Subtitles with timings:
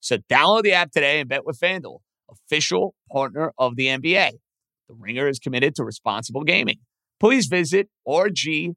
[0.00, 4.32] So download the app today and bet with FanDuel, official partner of the NBA.
[4.88, 6.78] The Ringer is committed to responsible gaming.
[7.20, 8.74] Please visit rg-help.com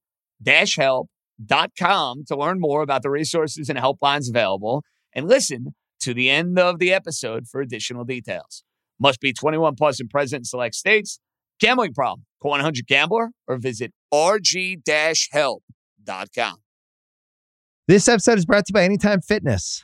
[2.28, 6.80] to learn more about the resources and helplines available and listen to the end of
[6.80, 8.64] the episode for additional details.
[9.00, 11.20] Must be 21 plus and present in select states.
[11.60, 12.26] Gambling problem?
[12.42, 15.62] Call 100 Gambler or visit rg-help.com.
[17.88, 19.84] This episode is brought to you by Anytime Fitness.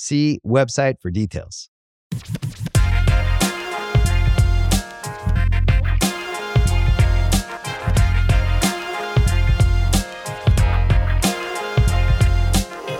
[0.00, 1.70] See website for details.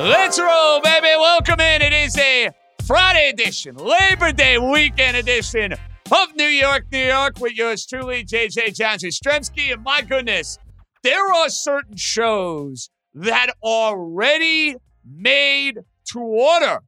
[0.00, 1.06] Let's roll, baby.
[1.16, 1.82] Welcome in.
[1.82, 2.50] It is a
[2.84, 8.74] Friday edition, Labor Day weekend edition of New York, New York with yours truly, JJ
[8.74, 9.72] Johnson Stremski.
[9.72, 10.58] And my goodness,
[11.04, 14.74] there are certain shows that are ready,
[15.08, 15.78] made
[16.12, 16.80] to order,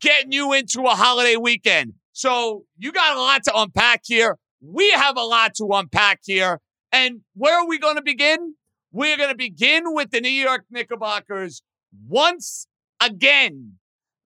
[0.00, 1.94] getting you into a holiday weekend.
[2.12, 4.38] So you got a lot to unpack here.
[4.60, 6.60] We have a lot to unpack here.
[6.92, 8.54] And where are we going to begin?
[8.92, 11.62] We're going to begin with the New York Knickerbockers
[12.08, 12.66] once
[13.00, 13.74] again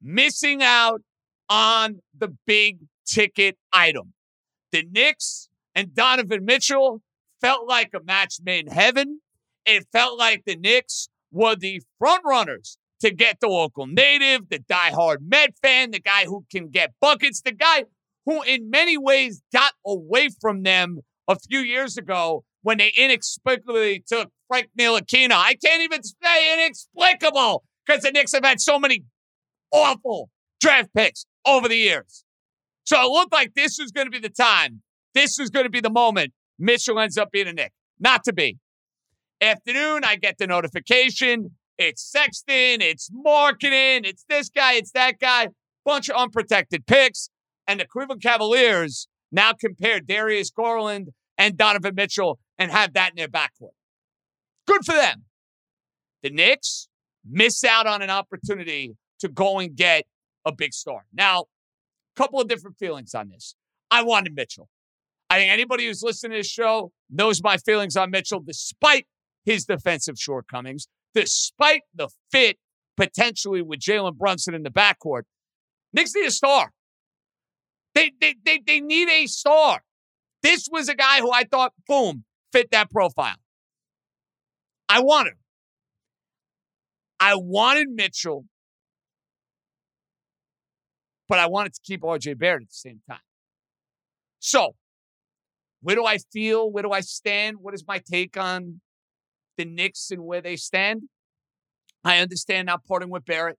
[0.01, 1.03] missing out
[1.49, 4.13] on the big ticket item.
[4.71, 7.03] The Knicks and Donovan Mitchell
[7.41, 9.21] felt like a match made in heaven.
[9.67, 14.59] It felt like the Knicks were the front runners to get the local native, the
[14.59, 17.85] diehard Met fan, the guy who can get buckets, the guy
[18.27, 24.05] who in many ways got away from them a few years ago when they inexplicably
[24.07, 25.33] took Frank Ntilikina.
[25.33, 29.05] I can't even say inexplicable because the Knicks have had so many
[29.73, 32.25] awful draft picks over the years.
[32.85, 34.83] So it looked like this was going to be the time.
[35.15, 37.73] This was going to be the moment Mitchell ends up being a Knick.
[37.99, 38.59] Not to be.
[39.41, 41.57] Afternoon, I get the notification.
[41.81, 45.49] It's Sexton, it's Markkanen, it's this guy, it's that guy.
[45.83, 47.31] Bunch of unprotected picks.
[47.67, 51.09] And the Cleveland Cavaliers now compare Darius Garland
[51.39, 53.73] and Donovan Mitchell and have that in their backcourt.
[54.67, 55.25] Good for them.
[56.23, 56.89] The Knicks
[57.27, 60.05] miss out on an opportunity to go and get
[60.45, 61.07] a big star.
[61.15, 61.45] Now, a
[62.15, 63.55] couple of different feelings on this.
[63.91, 64.69] I wanted Mitchell.
[65.31, 69.07] I think anybody who's listening to this show knows my feelings on Mitchell, despite
[69.47, 72.59] his defensive shortcomings, despite the fit
[72.97, 75.23] potentially with Jalen Brunson in the backcourt.
[75.93, 76.71] Knicks need a star.
[77.95, 79.81] They, they, they, they need a star.
[80.43, 83.37] This was a guy who I thought, boom, fit that profile.
[84.89, 85.35] I wanted.
[87.19, 88.45] I wanted Mitchell,
[91.29, 93.21] but I wanted to keep RJ Barrett at the same time.
[94.39, 94.75] So,
[95.83, 96.71] where do I feel?
[96.71, 97.59] Where do I stand?
[97.61, 98.81] What is my take on
[99.61, 101.03] the Knicks and where they stand?
[102.03, 103.59] I understand not parting with Barrett.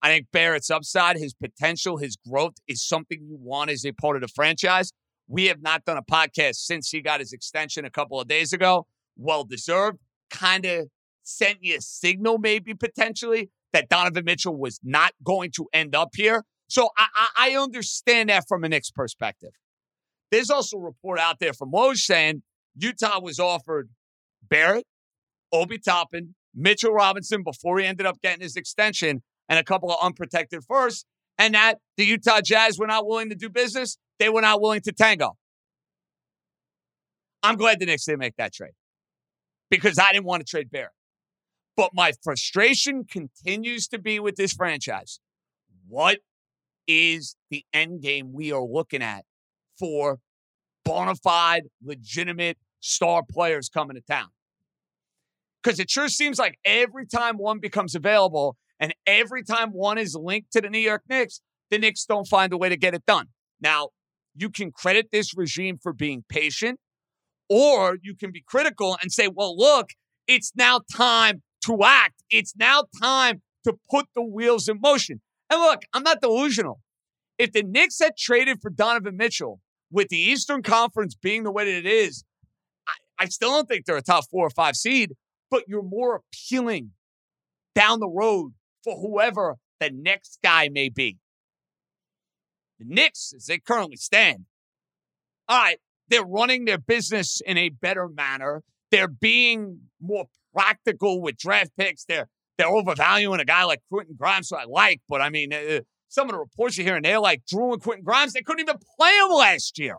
[0.00, 4.14] I think Barrett's upside, his potential, his growth is something you want as a part
[4.14, 4.92] of the franchise.
[5.26, 8.52] We have not done a podcast since he got his extension a couple of days
[8.52, 8.86] ago.
[9.16, 9.98] Well deserved.
[10.30, 10.86] Kind of
[11.24, 16.10] sent you a signal, maybe potentially, that Donovan Mitchell was not going to end up
[16.14, 16.44] here.
[16.68, 19.50] So I, I, I understand that from a Knicks perspective.
[20.30, 22.42] There's also a report out there from Woj saying
[22.76, 23.90] Utah was offered
[24.48, 24.86] Barrett,
[25.52, 29.98] Obi Toppin, Mitchell Robinson before he ended up getting his extension, and a couple of
[30.02, 31.04] unprotected firsts.
[31.38, 33.96] and that the Utah Jazz were not willing to do business.
[34.18, 35.36] They were not willing to tango.
[37.44, 38.72] I'm glad the Knicks didn't make that trade
[39.70, 40.90] because I didn't want to trade Barrett.
[41.76, 45.20] But my frustration continues to be with this franchise.
[45.86, 46.18] What
[46.88, 49.24] is the end game we are looking at
[49.78, 50.18] for
[50.84, 54.30] bona fide, legitimate star players coming to town?
[55.62, 60.14] Because it sure seems like every time one becomes available and every time one is
[60.14, 61.40] linked to the New York Knicks,
[61.70, 63.26] the Knicks don't find a way to get it done.
[63.60, 63.88] Now,
[64.36, 66.78] you can credit this regime for being patient,
[67.48, 69.90] or you can be critical and say, well, look,
[70.26, 72.22] it's now time to act.
[72.30, 75.20] It's now time to put the wheels in motion.
[75.50, 76.80] And look, I'm not delusional.
[77.38, 79.60] If the Knicks had traded for Donovan Mitchell
[79.90, 82.24] with the Eastern Conference being the way that it is,
[82.86, 85.14] I, I still don't think they're a top four or five seed,
[85.50, 86.92] but you're more appealing
[87.74, 88.52] down the road
[88.84, 91.18] for whoever the next guy may be.
[92.78, 94.46] The Knicks, as they currently stand,
[95.48, 95.78] all right,
[96.08, 98.62] they're running their business in a better manner.
[98.90, 102.04] They're being more practical with draft picks.
[102.04, 105.80] They're they're overvaluing a guy like Quentin Grimes, who I like, but I mean, uh,
[106.08, 108.68] some of the reports you hear, and they're like Drew and Quentin Grimes, they couldn't
[108.68, 109.96] even play him last year.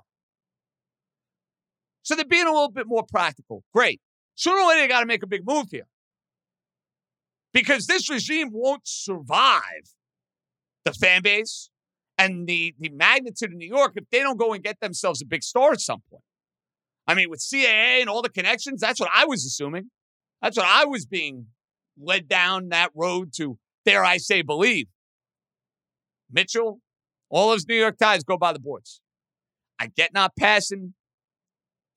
[2.01, 3.63] So they're being a little bit more practical.
[3.73, 4.01] Great.
[4.39, 5.85] Sooner or later, they got to make a big move here
[7.51, 9.93] because this regime won't survive
[10.85, 11.69] the fan base
[12.17, 15.25] and the, the magnitude of New York if they don't go and get themselves a
[15.25, 16.23] big star at some point.
[17.05, 19.91] I mean, with CAA and all the connections, that's what I was assuming.
[20.41, 21.47] That's what I was being
[22.01, 24.87] led down that road to, dare I say, believe.
[26.31, 26.79] Mitchell,
[27.29, 29.01] all those New York ties go by the boards.
[29.77, 30.93] I get not passing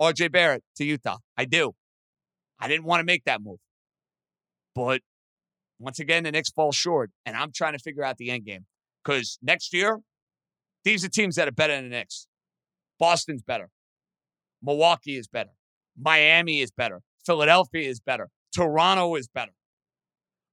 [0.00, 1.18] RJ Barrett to Utah.
[1.36, 1.76] I do.
[2.62, 3.58] I didn't want to make that move.
[4.72, 5.02] But
[5.80, 8.66] once again, the Knicks fall short, and I'm trying to figure out the end game.
[9.04, 9.98] Because next year,
[10.84, 12.28] these are teams that are better than the Knicks.
[13.00, 13.68] Boston's better.
[14.62, 15.50] Milwaukee is better.
[15.98, 17.00] Miami is better.
[17.26, 18.28] Philadelphia is better.
[18.54, 19.52] Toronto is better.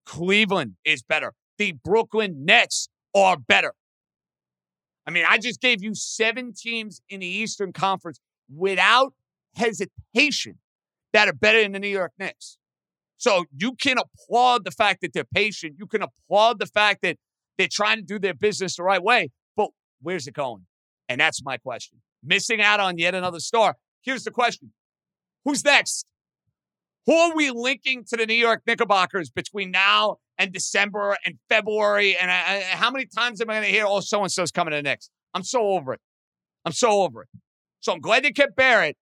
[0.08, 1.34] Cleveland is better.
[1.60, 3.74] The Brooklyn Nets are better.
[5.06, 8.20] I mean, I just gave you seven teams in the Eastern Conference
[8.52, 9.14] without
[9.56, 10.58] hesitation
[11.14, 12.58] that are better than the New York Knicks.
[13.18, 15.76] So you can applaud the fact that they're patient.
[15.78, 17.18] You can applaud the fact that
[17.58, 19.30] they're trying to do their business the right way.
[19.58, 19.72] But
[20.02, 20.66] where's it going?
[21.10, 22.00] And that's my question.
[22.24, 23.76] Missing out on yet another star.
[24.02, 24.72] Here's the question
[25.44, 26.06] Who's next?
[27.06, 32.16] Who are we linking to the New York Knickerbockers between now and December and February?
[32.16, 34.52] And I, I, how many times am I going to hear, oh, so and so's
[34.52, 35.10] coming to the Knicks?
[35.34, 36.02] I'm so over it.
[36.66, 37.30] I'm so over it.
[37.80, 38.98] So I'm glad they kept Barrett,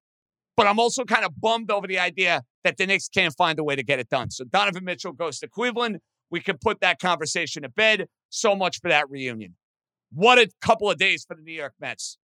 [0.57, 3.63] but I'm also kind of bummed over the idea that the Knicks can't find a
[3.63, 4.31] way to get it done.
[4.31, 5.99] So Donovan Mitchell goes to Cleveland.
[6.29, 8.07] We can put that conversation to bed.
[8.29, 9.55] So much for that reunion.
[10.11, 12.17] What a couple of days for the New York Mets.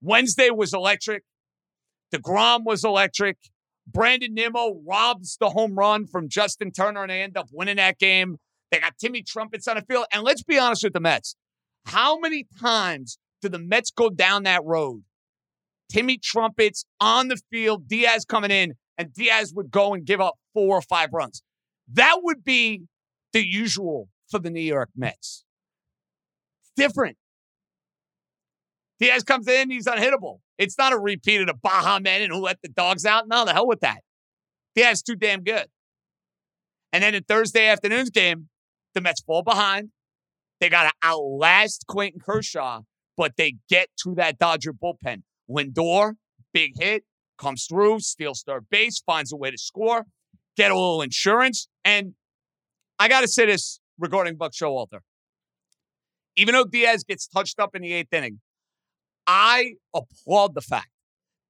[0.00, 1.24] Wednesday was electric.
[2.14, 3.38] DeGrom was electric.
[3.86, 7.98] Brandon Nimmo robs the home run from Justin Turner, and they end up winning that
[7.98, 8.36] game.
[8.70, 10.06] They got Timmy Trumpets on the field.
[10.12, 11.36] And let's be honest with the Mets.
[11.86, 15.02] How many times do the Mets go down that road?
[15.90, 20.34] Timmy Trumpets on the field, Diaz coming in, and Diaz would go and give up
[20.52, 21.42] four or five runs.
[21.92, 22.82] That would be
[23.32, 25.44] the usual for the New York Mets.
[26.62, 27.16] It's different.
[29.00, 30.38] Diaz comes in, he's unhittable.
[30.56, 33.26] It's not a repeat of the Baha Men and who let the dogs out.
[33.26, 33.98] No, the hell with that.
[34.74, 35.66] Diaz too damn good.
[36.92, 38.48] And then in Thursday afternoon's game,
[38.94, 39.90] the Mets fall behind.
[40.60, 42.82] They got to outlast Clayton Kershaw,
[43.16, 45.22] but they get to that Dodger bullpen.
[45.48, 46.14] Lindor,
[46.52, 47.04] big hit,
[47.38, 50.04] comes through, steals third base, finds a way to score,
[50.56, 51.68] get a little insurance.
[51.84, 52.14] And
[52.98, 55.00] I got to say this regarding Buck Showalter.
[56.36, 58.40] Even though Diaz gets touched up in the eighth inning,
[59.26, 60.88] I applaud the fact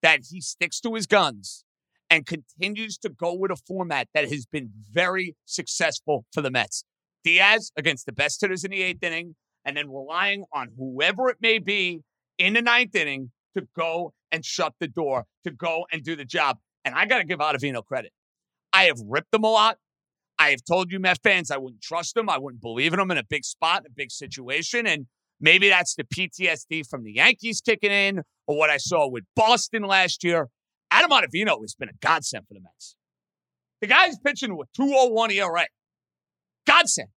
[0.03, 1.65] that he sticks to his guns
[2.11, 6.85] and continues to go with a format that has been very successful for the Mets.
[7.25, 9.35] Diaz against the best hitters in the eighth inning,
[9.65, 12.03] and then relying on whoever it may be
[12.37, 16.25] in the ninth inning to go and shut the door, to go and do the
[16.25, 16.59] job.
[16.85, 18.13] And I got to give Ottavino credit.
[18.73, 19.79] I have ripped them a lot.
[20.39, 22.29] I have told you, Met fans, I wouldn't trust them.
[22.29, 24.87] I wouldn't believe in them in a big spot, in a big situation.
[24.87, 25.07] And
[25.41, 29.83] Maybe that's the PTSD from the Yankees kicking in or what I saw with Boston
[29.83, 30.49] last year.
[30.91, 32.97] Adam Ottavino has been a godsend for the Mets.
[33.81, 35.67] The guy's pitching with 201 ERA.
[36.67, 37.09] Godsend.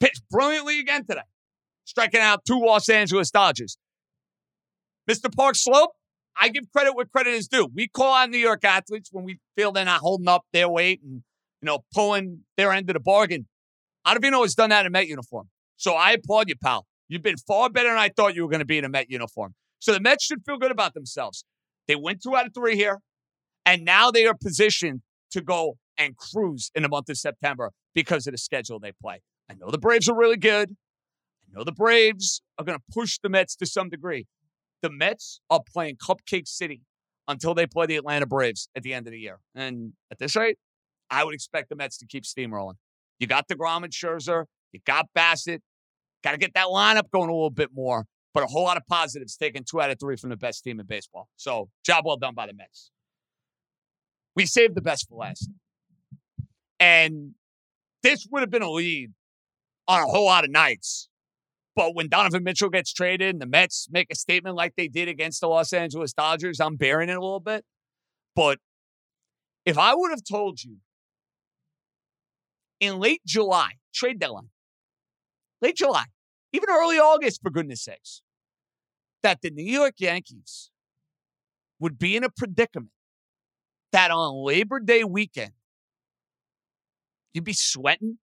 [0.00, 1.20] Pitched brilliantly again today,
[1.84, 3.76] striking out two Los Angeles Dodgers.
[5.08, 5.34] Mr.
[5.34, 5.92] Park Slope,
[6.36, 7.68] I give credit where credit is due.
[7.74, 11.00] We call on New York athletes when we feel they're not holding up their weight
[11.02, 11.22] and,
[11.62, 13.48] you know, pulling their end of the bargain.
[14.06, 15.48] Ottavino has done that in Met uniform.
[15.76, 16.86] So I applaud you, pal.
[17.08, 19.10] You've been far better than I thought you were going to be in a Met
[19.10, 19.54] uniform.
[19.78, 21.44] So the Mets should feel good about themselves.
[21.86, 22.98] They went two out of three here,
[23.64, 25.00] and now they are positioned
[25.30, 29.22] to go and cruise in the month of September because of the schedule they play.
[29.50, 30.76] I know the Braves are really good.
[31.42, 34.26] I know the Braves are going to push the Mets to some degree.
[34.82, 36.82] The Mets are playing Cupcake City
[37.26, 39.40] until they play the Atlanta Braves at the end of the year.
[39.54, 40.58] And at this rate,
[41.10, 42.74] I would expect the Mets to keep steamrolling.
[43.18, 44.44] You got DeGrom and Scherzer.
[44.72, 45.60] You got Bassitt.
[46.22, 48.06] Got to get that lineup going a little bit more.
[48.34, 50.78] But a whole lot of positives taking two out of three from the best team
[50.78, 51.28] in baseball.
[51.36, 52.90] So, job well done by the Mets.
[54.36, 55.50] We saved the best for last.
[56.78, 57.34] And
[58.02, 59.12] this would have been a lead
[59.88, 61.08] on a whole lot of nights.
[61.78, 65.06] But when Donovan Mitchell gets traded and the Mets make a statement like they did
[65.06, 67.64] against the Los Angeles Dodgers, I'm bearing it a little bit.
[68.34, 68.58] But
[69.64, 70.78] if I would have told you
[72.80, 74.48] in late July, trade deadline,
[75.62, 76.06] late July,
[76.52, 78.22] even early August, for goodness sakes,
[79.22, 80.72] that the New York Yankees
[81.78, 82.90] would be in a predicament
[83.92, 85.52] that on Labor Day weekend,
[87.32, 88.18] you'd be sweating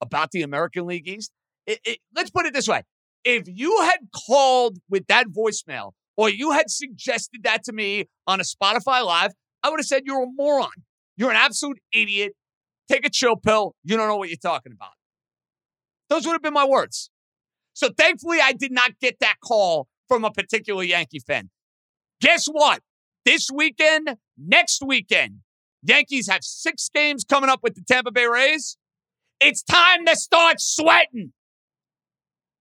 [0.00, 1.32] about the American League East.
[1.66, 2.82] It, it, let's put it this way.
[3.24, 8.40] If you had called with that voicemail or you had suggested that to me on
[8.40, 9.32] a Spotify Live,
[9.62, 10.70] I would have said you're a moron.
[11.16, 12.32] You're an absolute idiot.
[12.88, 13.74] Take a chill pill.
[13.82, 14.90] You don't know what you're talking about.
[16.08, 17.10] Those would have been my words.
[17.72, 21.50] So thankfully, I did not get that call from a particular Yankee fan.
[22.20, 22.80] Guess what?
[23.24, 25.40] This weekend, next weekend,
[25.82, 28.76] Yankees have six games coming up with the Tampa Bay Rays.
[29.40, 31.32] It's time to start sweating.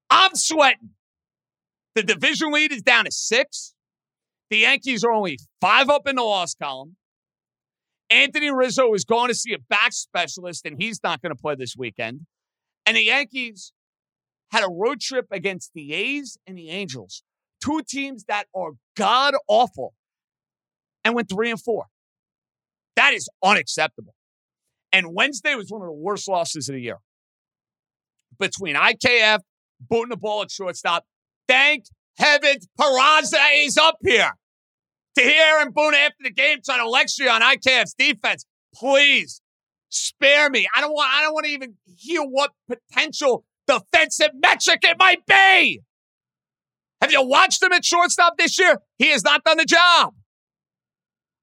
[0.10, 0.92] I'm sweating.
[1.96, 3.74] The division lead is down to six.
[4.50, 6.98] The Yankees are only five up in the loss column.
[8.10, 11.56] Anthony Rizzo is going to see a back specialist, and he's not going to play
[11.56, 12.22] this weekend.
[12.86, 13.74] And the Yankees
[14.52, 17.24] had a road trip against the A's and the Angels,
[17.64, 19.94] two teams that are god awful,
[21.04, 21.86] and went three and four.
[22.96, 24.14] That is unacceptable.
[24.92, 27.00] And Wednesday was one of the worst losses of the year.
[28.40, 29.40] Between IKF,
[29.80, 31.06] booting the ball at shortstop.
[31.48, 31.86] Thank
[32.18, 34.32] heavens Peraza is up here
[35.18, 38.46] to hear Aaron Boone after the game trying to lecture you on IKF's defense.
[38.74, 39.42] Please
[39.90, 40.68] spare me.
[40.76, 45.26] I don't want I don't want to even hear what potential defensive metric it might
[45.26, 45.82] be.
[47.02, 48.80] Have you watched him at shortstop this year?
[48.98, 50.14] He has not done the job.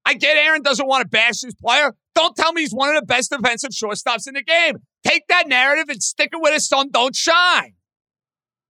[0.05, 1.93] I get Aaron doesn't want to bash his player.
[2.15, 4.75] Don't tell me he's one of the best defensive shortstops in the game.
[5.07, 7.75] Take that narrative and stick it with the sun don't shine.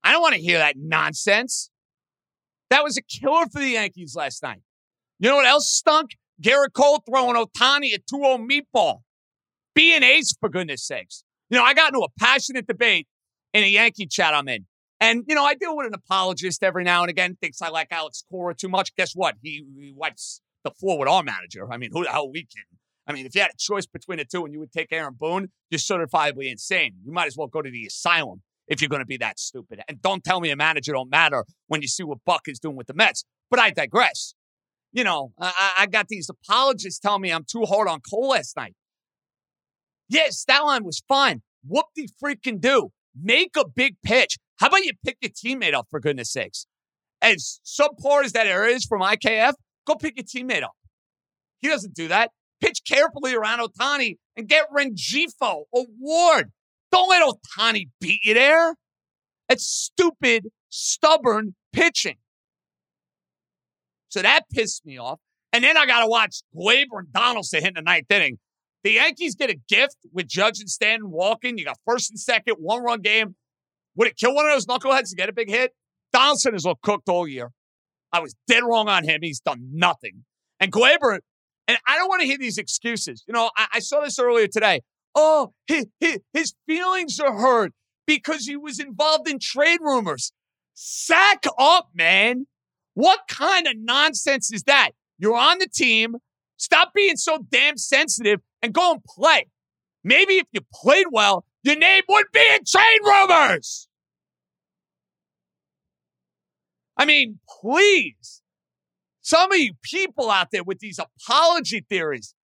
[0.04, 1.70] I don't want to hear that nonsense.
[2.70, 4.62] That was a killer for the Yankees last night.
[5.20, 6.12] You know what else stunk?
[6.42, 9.02] Gerrit Cole throwing Ohtani a 2 0 meatball.
[9.76, 11.24] Be an ace, for goodness sakes.
[11.50, 13.08] You know, I got into a passionate debate
[13.54, 14.66] in a Yankee chat I'm in.
[15.00, 17.88] And, you know, I deal with an apologist every now and again, thinks I like
[17.92, 18.96] Alex Cora too much.
[18.96, 19.36] Guess what?
[19.42, 21.72] He, he wipes the floor with our manager.
[21.72, 22.80] I mean, who the hell we kidding?
[23.06, 25.16] I mean, if you had a choice between the two and you would take Aaron
[25.20, 26.96] Boone, you're certifiably insane.
[27.06, 29.82] You might as well go to the asylum if you're going to be that stupid.
[29.88, 32.76] And don't tell me a manager don't matter when you see what Buck is doing
[32.76, 33.26] with the Mets.
[33.50, 34.34] But I digress.
[34.92, 38.56] You know, I, I got these apologists telling me I'm too hard on Cole last
[38.56, 38.76] night.
[40.08, 41.42] Yes, that line was fine.
[41.66, 42.90] Whoop the freaking do.
[43.20, 44.38] Make a big pitch.
[44.58, 46.68] How about you pick your teammate up for goodness sakes?
[47.22, 49.54] As subpar as that area is from IKF,
[49.88, 50.74] go pick your teammate up.
[51.60, 52.32] He doesn't do that.
[52.62, 56.52] Pitch carefully around Ohtani and get Rengifo a Ward.
[56.94, 58.76] Don't let Ohtani beat you there.
[59.50, 62.18] That's stupid, stubborn pitching.
[64.10, 65.20] So that pissed me off.
[65.52, 68.38] And then I got to watch Gleyber and Donaldson hit in the ninth inning.
[68.84, 71.58] The Yankees get a gift with Judge and Stanton walking.
[71.58, 73.36] You got first and second, one run game.
[73.96, 75.72] Would it kill one of those knuckleheads to get a big hit?
[76.12, 77.50] Donaldson has looked cooked all year.
[78.12, 79.22] I was dead wrong on him.
[79.24, 80.26] He's done nothing.
[80.60, 81.18] And Gleyber,
[81.68, 83.24] and I don't want to hear these excuses.
[83.28, 84.82] You know, I, I saw this earlier today.
[85.16, 85.88] Oh, his,
[86.34, 87.74] his feelings are hurt
[88.06, 90.32] because he was involved in trade rumors.
[90.74, 92.48] Sack up, man.
[92.96, 94.92] What kind of nonsense is that?
[95.18, 96.16] You're on the team.
[96.58, 99.48] Stop being so damn sensitive and go and play.
[100.04, 103.88] Maybe if you played well, your name would be in trade rumors.
[106.98, 108.42] I mean, please.
[109.22, 112.36] Some of you people out there with these apology theories,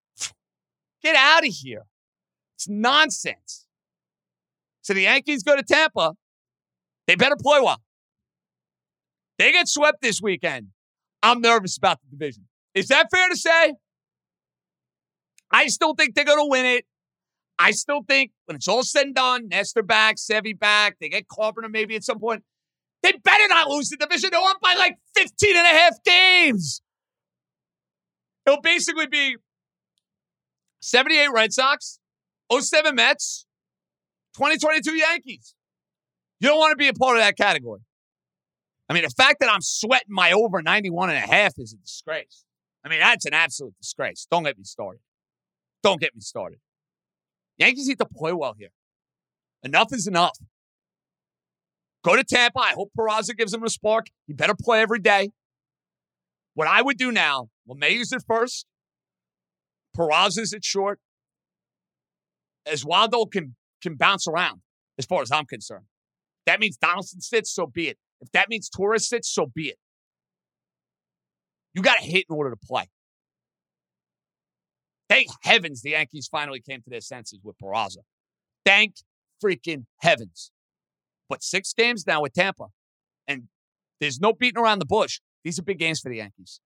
[1.03, 1.83] get out of here.
[2.59, 3.65] It's nonsense.
[4.81, 6.15] So the Yankees go to Tampa.
[7.07, 7.81] They better play well.
[9.37, 10.67] They get swept this weekend.
[11.23, 12.47] I'm nervous about the division.
[12.75, 13.75] Is that fair to say?
[15.49, 16.85] I still think they're going to win it.
[17.57, 21.29] I still think when it's all said and done, Nestor back, Sevy back, they get
[21.29, 22.43] Carpenter maybe at some point.
[23.03, 24.31] They better not lose the division.
[24.33, 26.81] They're up by like 15 and a half games.
[28.45, 29.37] It'll basically be
[30.81, 31.98] 78 Red Sox,
[32.51, 33.45] 07 Mets,
[34.35, 35.55] 2022 Yankees.
[36.39, 37.81] You don't want to be a part of that category.
[38.87, 41.77] I mean, the fact that I'm sweating my over 91 and a half is a
[41.77, 42.45] disgrace.
[42.83, 44.25] I mean, that's an absolute disgrace.
[44.31, 45.01] Don't get me started.
[45.83, 46.59] Don't get me started.
[47.57, 48.71] Yankees need to play well here.
[49.63, 50.37] Enough is enough.
[52.03, 52.59] Go to Tampa.
[52.59, 54.07] I hope Peraza gives him a spark.
[54.25, 55.31] He better play every day.
[56.53, 58.65] What I would do now, well, May's at first.
[59.95, 60.99] Peraza's at short.
[62.67, 64.61] Oswaldo can can bounce around
[64.97, 65.85] as far as I'm concerned.
[66.45, 67.97] That means Donaldson sits, so be it.
[68.21, 69.77] If that means Torres sits, so be it.
[71.73, 72.89] You got to hit in order to play.
[75.07, 77.99] Thank heavens the Yankees finally came to their senses with Peraza.
[78.65, 78.95] Thank
[79.43, 80.51] freaking heavens.
[81.29, 82.65] But six games now with Tampa,
[83.27, 83.43] and
[83.99, 85.19] there's no beating around the bush.
[85.43, 86.59] These are big games for the Yankees.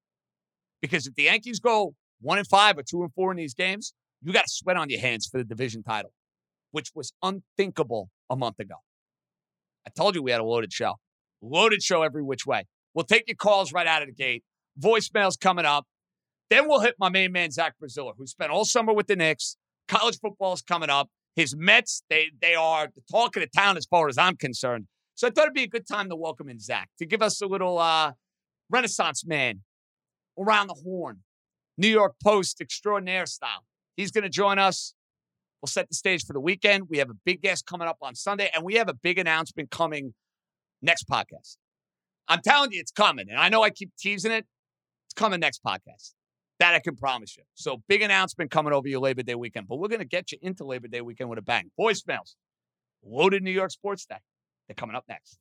[0.82, 3.94] Because if the Yankees go one and five or two and four in these games,
[4.24, 6.12] you got to sweat on your hands for the division title,
[6.72, 8.75] which was unthinkable a month ago.
[9.86, 10.94] I told you we had a loaded show.
[11.42, 12.65] Loaded show every which way.
[12.94, 14.44] We'll take your calls right out of the gate.
[14.80, 15.86] Voicemails coming up.
[16.50, 19.58] Then we'll hit my main man, Zach Braziller, who spent all summer with the Knicks.
[19.88, 21.10] College football is coming up.
[21.36, 24.86] His Mets, they, they are the talk of the town as far as I'm concerned.
[25.15, 27.42] So I thought it'd be a good time to welcome in Zach to give us
[27.42, 28.13] a little uh,
[28.70, 29.62] Renaissance man
[30.39, 31.24] around the horn,
[31.77, 33.65] New York Post extraordinaire style.
[33.96, 34.94] He's going to join us.
[35.62, 36.90] We'll set the stage for the weekend.
[36.90, 39.72] We have a big guest coming up on Sunday, and we have a big announcement
[39.72, 40.14] coming
[40.82, 41.58] next podcast.
[42.28, 43.30] I'm telling you, it's coming.
[43.30, 44.46] And I know I keep teasing it.
[45.08, 46.14] It's coming next podcast.
[46.60, 47.44] That I can promise you.
[47.56, 49.68] So big announcement coming over your Labor Day weekend.
[49.68, 51.72] But we're going to get you into Labor Day weekend with a bang.
[51.80, 52.36] Voicemails.
[53.06, 54.18] Loaded New York Sports Day.
[54.68, 55.38] They're coming up next.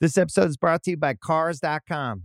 [0.00, 2.24] This episode is brought to you by Cars.com.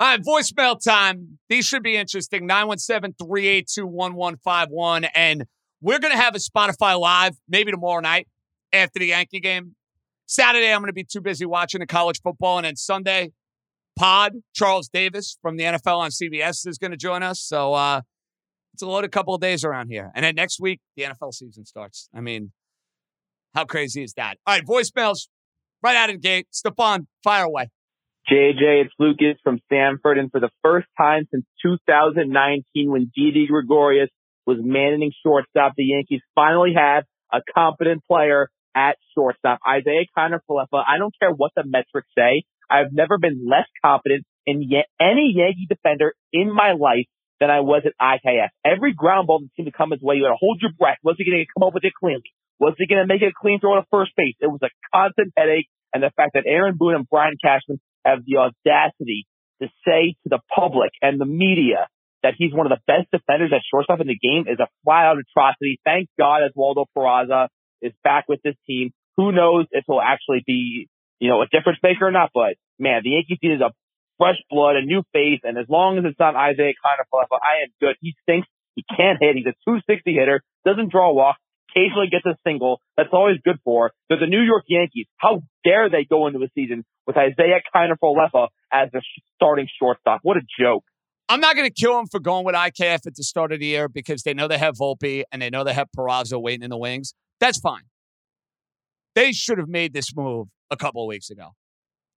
[0.00, 1.38] All right, voicemail time.
[1.50, 2.46] These should be interesting.
[2.46, 5.04] 917 382 1151.
[5.14, 5.44] And
[5.82, 8.26] we're going to have a Spotify Live maybe tomorrow night
[8.72, 9.76] after the Yankee game.
[10.24, 12.56] Saturday, I'm going to be too busy watching the college football.
[12.56, 13.32] And then Sunday,
[13.94, 17.38] Pod, Charles Davis from the NFL on CBS is going to join us.
[17.38, 18.00] So uh,
[18.72, 20.10] it's a loaded couple of days around here.
[20.14, 22.08] And then next week, the NFL season starts.
[22.14, 22.52] I mean,
[23.54, 24.38] how crazy is that?
[24.46, 25.28] All right, voicemails
[25.82, 26.46] right out of the gate.
[26.52, 27.68] Stefan, fire away.
[28.28, 30.18] JJ, it's Lucas from Sanford.
[30.18, 34.10] And for the first time since 2019, when Didi Gregorius
[34.46, 39.58] was managing shortstop, the Yankees finally have a competent player at shortstop.
[39.66, 42.42] Isiah Kiner-Falefa, I don't care what the metrics say.
[42.70, 44.62] I've never been less confident in
[45.00, 47.06] any Yankee defender in my life
[47.40, 48.48] than I was at IKF.
[48.64, 50.98] Every ground ball that seemed to come his way, you had to hold your breath.
[51.02, 52.30] Was he going to come up with it cleanly?
[52.58, 54.36] Was he going to make it a clean throw to first base?
[54.40, 55.68] It was a constant headache.
[55.92, 59.26] And the fact that Aaron Boone and Brian Cashman have the audacity
[59.60, 61.88] to say to the public and the media
[62.22, 65.06] that he's one of the best defenders at shortstop in the game is a flat
[65.06, 65.80] out atrocity.
[65.84, 67.48] Thank God Oswaldo Peraza
[67.80, 68.90] is back with this team.
[69.16, 73.00] Who knows if he'll actually be, you know, a difference maker or not, but man,
[73.04, 73.72] the Yankees need a
[74.18, 77.70] fresh blood, a new face, and as long as it's not Isiah Kiner-Falefa, I am
[77.80, 77.96] good.
[78.00, 78.48] He stinks.
[78.76, 79.36] He can't hit.
[79.36, 81.36] He's a 260 hitter, doesn't draw a walk,
[81.70, 82.80] occasionally gets a single.
[82.96, 83.92] That's always good for.
[84.08, 85.06] They're the New York Yankees.
[85.16, 89.02] How dare they go into a season with Isiah Kiner-Falefa as the
[89.34, 90.20] starting shortstop?
[90.22, 90.84] What a joke.
[91.28, 93.66] I'm not going to kill him for going with IKF at the start of the
[93.66, 96.70] year because they know they have Volpe and they know they have Peraza waiting in
[96.70, 97.14] the wings.
[97.38, 97.82] That's fine.
[99.14, 101.50] They should have made this move a couple weeks ago.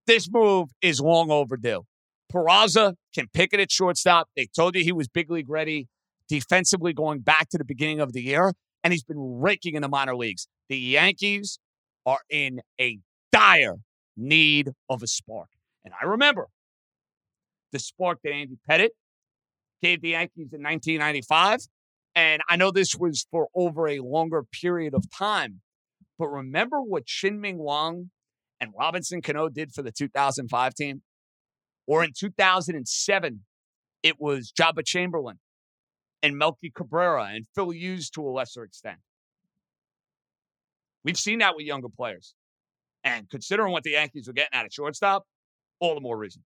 [0.06, 1.84] This move is long overdue.
[2.32, 4.28] Peraza can pick it at shortstop.
[4.36, 5.88] They told you he was big league ready
[6.28, 9.88] defensively going back to the beginning of the year, and he's been raking in the
[9.88, 10.48] minor leagues.
[10.68, 11.58] The Yankees
[12.06, 12.98] are in a
[13.30, 13.76] dire
[14.16, 15.48] need of a spark.
[15.84, 16.48] And I remember
[17.72, 18.90] the spark that Andy Pettitte
[19.82, 21.60] gave the Yankees in 1995.
[22.14, 25.60] And I know this was for over a longer period of time.
[26.18, 28.10] But remember what Chien-Ming Wang
[28.60, 31.02] and Robinson Cano did for the 2005 team?
[31.86, 33.44] Or in 2007,
[34.02, 35.40] it was Joba Chamberlain
[36.22, 38.98] and Melky Cabrera and Phil Hughes to a lesser extent.
[41.04, 42.34] We've seen that with younger players.
[43.04, 45.24] And considering what the Yankees were getting out of shortstop,
[45.78, 46.42] all the more reason.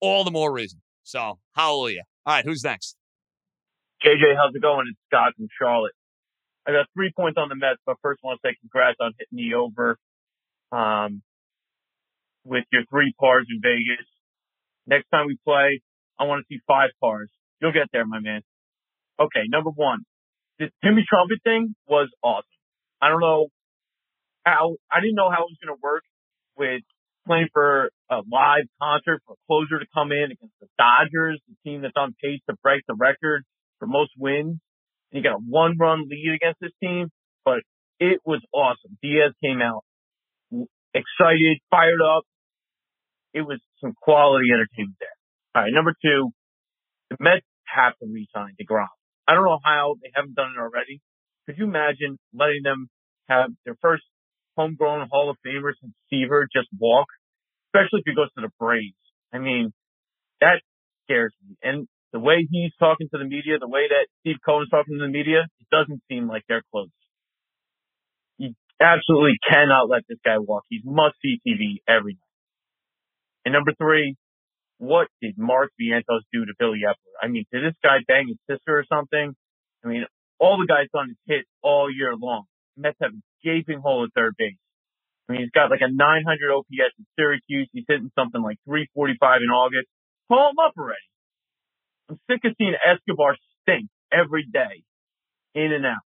[0.00, 0.82] All the more reason.
[1.04, 2.02] So, hallelujah.
[2.26, 2.96] All right, who's next?
[4.04, 4.86] JJ, how's it going?
[4.90, 5.92] It's Scott from Charlotte.
[6.66, 9.12] I got three points on the Mets, but first I want to say congrats on
[9.18, 9.96] hitting the over
[10.72, 11.22] um,
[12.44, 14.04] with your three pars in Vegas.
[14.86, 15.80] Next time we play,
[16.18, 17.30] I want to see five pars.
[17.60, 18.42] You'll get there, my man.
[19.18, 20.00] Okay, number one,
[20.58, 22.44] this Timmy Trumpet thing was awesome.
[23.00, 23.48] I don't know
[24.46, 26.04] how, I didn't know how it was going to work
[26.56, 26.82] with
[27.26, 31.56] playing for a live concert for a closer to come in against the Dodgers, the
[31.66, 33.42] team that's on pace to break the record
[33.78, 34.62] for most wins.
[35.10, 37.10] And you got a one run lead against this team,
[37.44, 37.66] but
[37.98, 38.96] it was awesome.
[39.02, 39.82] Diaz came out
[40.94, 42.22] excited, fired up.
[43.34, 45.16] It was some quality entertainment there.
[45.54, 45.72] All right.
[45.72, 46.30] Number two,
[47.10, 48.86] the Mets have to re-sign DeGrom.
[49.28, 51.02] I don't know how they haven't done it already.
[51.46, 52.88] Could you imagine letting them
[53.28, 54.04] have their first
[54.56, 57.06] homegrown Hall of Famer since Seaver just walk,
[57.68, 58.94] especially if he goes to the Braves?
[59.32, 59.72] I mean,
[60.40, 60.60] that
[61.04, 61.56] scares me.
[61.62, 65.04] And the way he's talking to the media, the way that Steve Cohen's talking to
[65.04, 66.88] the media, it doesn't seem like they're close.
[68.38, 70.64] You absolutely cannot let this guy walk.
[70.68, 72.34] He's must see TV every night.
[73.44, 74.16] And number three,
[74.78, 77.14] what did Mark Vientos do to Billy Eppler?
[77.22, 79.34] I mean, did this guy bang his sister or something?
[79.84, 80.04] I mean,
[80.38, 82.44] all the guys on his hit all year long.
[82.76, 84.58] Mets have a gaping hole at third base.
[85.28, 87.70] I mean, he's got like a 900 OPS at Syracuse.
[87.70, 89.86] He's hitting something like 345 in August.
[90.26, 91.06] Call him up already.
[92.10, 94.82] I'm sick of seeing Escobar stink every day,
[95.54, 96.02] in and out.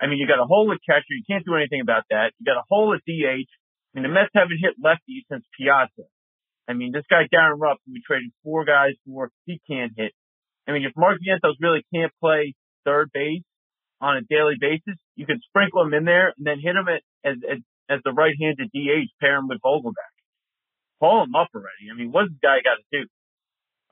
[0.00, 1.14] I mean, you got a hole at catcher.
[1.14, 2.34] You can't do anything about that.
[2.38, 3.46] You got a hole at DH.
[3.46, 6.10] I mean, the Mets haven't hit lefty since Piazza.
[6.68, 10.12] I mean, this guy Darin Ruf, we traded four guys for, he can't hit.
[10.66, 13.46] I mean, if Mark Vientos really can't play third base
[14.00, 17.02] on a daily basis, you can sprinkle him in there and then hit him at,
[17.24, 20.14] as, as, as the right-handed DH, pair him with Vogelbach.
[21.00, 21.90] Call him up already.
[21.92, 23.08] I mean, what's the guy got to do?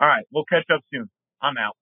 [0.01, 1.11] All right, we'll catch up soon.
[1.41, 1.77] I'm out.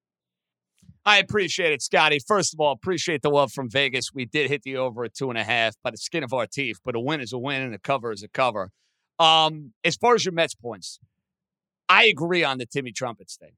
[1.04, 2.20] I appreciate it, Scotty.
[2.24, 4.12] First of all, appreciate the love from Vegas.
[4.14, 6.46] We did hit the over at two and a half by the skin of our
[6.46, 8.70] teeth, but a win is a win and a cover is a cover.
[9.18, 11.00] Um, as far as your Mets points,
[11.88, 13.52] I agree on the Timmy Trumpets thing.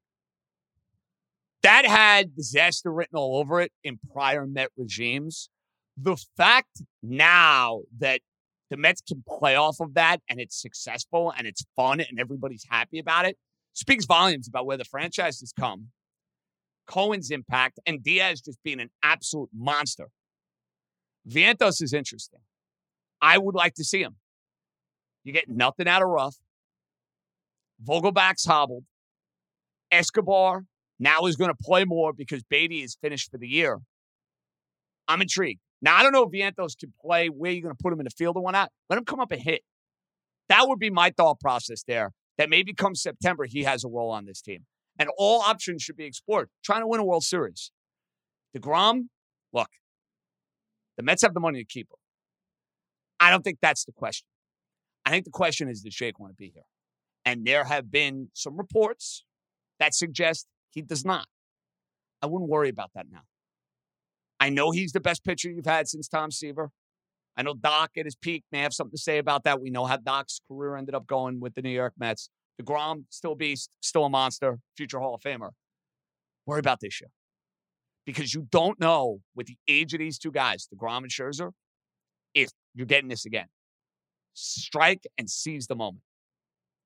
[1.65, 5.49] That had disaster written all over it in prior Met regimes.
[5.97, 8.21] The fact now that
[8.69, 12.67] the Mets can play off of that and it's successful and it's fun and everybody's
[12.69, 13.39] happy about it
[13.73, 15.89] speaks volumes about where the franchise has come,
[16.87, 20.09] Cohen's impact, and Diaz just being an absolute monster.
[21.27, 22.41] Vientos is interesting.
[23.23, 24.17] I would like to see him.
[25.23, 26.37] You get nothing out of Ruf.
[27.83, 28.85] Vogelbach's hobbled.
[29.91, 30.65] Escobar
[30.99, 33.81] now is going to play more because Beatty is finished for the year.
[35.09, 35.61] I'm intrigued.
[35.83, 38.05] Now, I don't know if Vientos can play where you're going to put him in
[38.05, 38.71] the field or whatnot.
[38.89, 39.63] Let him come up and hit.
[40.49, 42.13] That would be my thought process there.
[42.39, 44.65] That maybe come September, he has a role on this team.
[44.99, 46.49] And all options should be explored.
[46.65, 47.71] Trying to win a World Series.
[48.57, 49.09] DeGrom,
[49.53, 49.69] look,
[50.97, 51.99] the Mets have the money to keep him.
[53.21, 54.27] I don't think that's the question.
[55.05, 56.65] I think the question is, does Jake want to be here?
[57.25, 59.25] And there have been some reports
[59.79, 61.27] that suggest he does not.
[62.21, 63.23] I wouldn't worry about that now.
[64.41, 66.71] I know he's the best pitcher you've had since Tom Seaver.
[67.37, 69.61] I know Doc at his peak may have something to say about that.
[69.61, 72.29] We know how Doc's career ended up going with the New York Mets.
[72.61, 75.51] DeGrom, still a beast, still a monster, future Hall of Famer.
[76.47, 77.11] Worry about this year.
[78.07, 81.53] Because you don't know with the age of these two guys, DeGrom and Scherzer,
[82.35, 83.47] if you're getting this again
[84.35, 86.03] strike and seize the moment.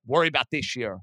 [0.07, 0.99] Worry about this year.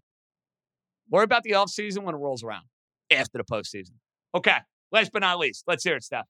[1.09, 2.65] Worry about the offseason when it rolls around
[3.11, 3.93] after the postseason.
[4.33, 4.57] Okay,
[4.91, 6.25] last but not least, let's hear it, Steph.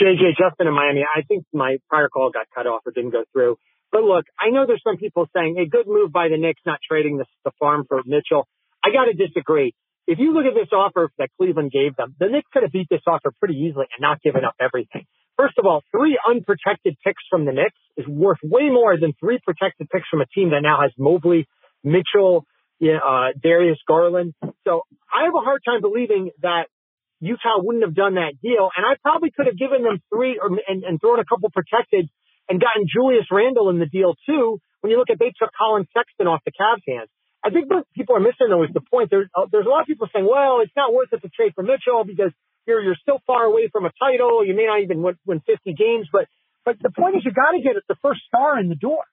[0.00, 1.02] JJ, Justin in Miami.
[1.02, 3.56] I think my prior call got cut off or didn't go through.
[3.92, 6.80] But look, I know there's some people saying a good move by the Knicks not
[6.82, 8.48] trading the, the farm for Mitchell.
[8.84, 9.72] I got to disagree.
[10.06, 12.88] If you look at this offer that Cleveland gave them, the Knicks could have beat
[12.90, 15.06] this offer pretty easily and not given up everything.
[15.36, 19.38] First of all, three unprotected picks from the Knicks is worth way more than three
[19.44, 21.46] protected picks from a team that now has Mobley,
[21.82, 22.46] Mitchell,
[22.82, 24.34] uh, Darius Garland.
[24.64, 24.82] So
[25.12, 26.66] I have a hard time believing that
[27.20, 28.68] Utah wouldn't have done that deal.
[28.76, 32.10] And I probably could have given them three or, and, and thrown a couple protected
[32.48, 34.60] and gotten Julius Randle in the deal too.
[34.80, 37.08] When you look at they took Collin Sexton off the Cavs hands.
[37.44, 39.08] I think what people are missing though is the point.
[39.10, 41.52] There's, uh, there's a lot of people saying, well, it's not worth it to trade
[41.54, 42.32] for Mitchell because
[42.66, 44.44] you're you're still far away from a title.
[44.44, 46.28] You may not even win, win 50 games, but
[46.64, 49.04] but the point is you got to get the first star in the door.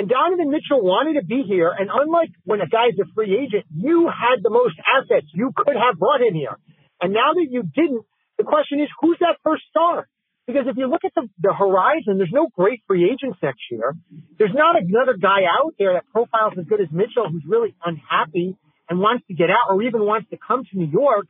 [0.00, 3.68] And Donovan Mitchell wanted to be here, and unlike when a guy's a free agent,
[3.68, 6.56] you had the most assets you could have brought in here.
[7.04, 8.08] And now that you didn't,
[8.38, 10.08] the question is who's that first star?
[10.46, 13.92] Because if you look at the, the horizon, there's no great free agents next year.
[14.38, 18.56] There's not another guy out there that profiles as good as Mitchell who's really unhappy
[18.88, 21.28] and wants to get out or even wants to come to New York.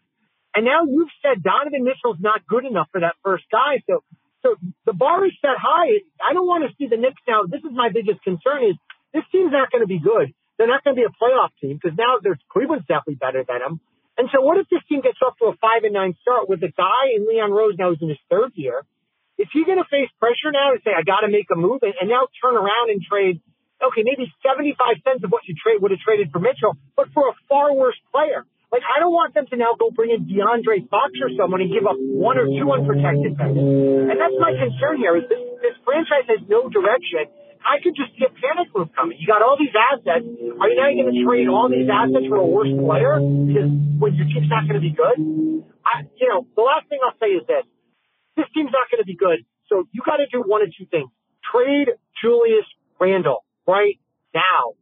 [0.54, 3.83] And now you've said Donovan Mitchell's not good enough for that first guy.
[3.90, 4.06] So,
[4.42, 6.00] so the bar is set high.
[6.20, 7.44] I don't want to see the Knicks now.
[7.44, 8.76] This is my biggest concern is
[9.12, 10.33] this team's not going to be good.
[10.57, 13.61] They're not going to be a playoff team because now there's Cleveland's definitely better than
[13.61, 13.81] them.
[14.20, 16.61] And so what if this team gets off to a five and nine start with
[16.61, 18.85] a guy in Leon Rose now who's in his third year?
[19.40, 21.81] Is he going to face pressure now to say, I got to make a move
[21.81, 23.40] and, and now turn around and trade,
[23.81, 27.33] okay, maybe 75 cents of what you trade would have traded for Mitchell, but for
[27.33, 28.44] a far worse player?
[28.70, 31.74] Like, I don't want them to now go bring in DeAndre Fox or someone and
[31.74, 33.59] give up one or two unprotected picks.
[33.59, 37.26] And that's my concern here is this, this franchise has no direction
[37.61, 39.20] I could just see a panic move coming.
[39.20, 40.24] You got all these assets.
[40.24, 43.68] Are you now going to trade all these assets for a worse player because
[44.00, 45.16] when your team's not going to be good?
[45.85, 47.64] I, you know, the last thing I'll say is this:
[48.37, 49.44] this team's not going to be good.
[49.68, 51.12] So you got to do one of two things:
[51.44, 51.92] trade
[52.24, 54.00] Julius Randle right
[54.33, 54.80] now.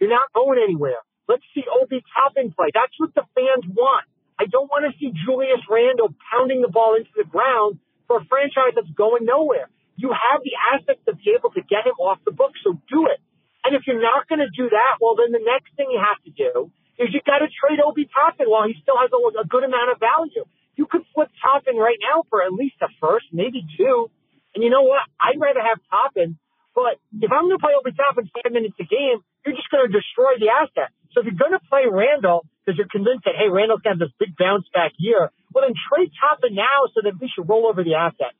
[0.00, 1.00] You're not going anywhere.
[1.28, 2.70] Let's see Obi Toppin play.
[2.72, 4.06] That's what the fans want.
[4.38, 8.24] I don't want to see Julius Randle pounding the ball into the ground for a
[8.28, 9.68] franchise that's going nowhere.
[9.96, 13.08] You have the assets to be able to get him off the book, so do
[13.08, 13.18] it.
[13.64, 16.20] And if you're not going to do that, well, then the next thing you have
[16.28, 19.46] to do is you got to trade Obi Toppin while he still has a, a
[19.48, 20.44] good amount of value.
[20.76, 24.12] You could flip Toppin right now for at least a first, maybe two.
[24.54, 25.02] And you know what?
[25.18, 26.38] I'd rather have Toppin.
[26.76, 29.88] But if I'm going to play Obi Toppin five minutes a game, you're just going
[29.88, 30.92] to destroy the asset.
[31.16, 34.04] So if you're going to play Randle because you're convinced that, hey, Randle's going to
[34.04, 37.48] have this big bounce back year, well, then trade Toppin now so that we should
[37.48, 38.36] roll over the asset.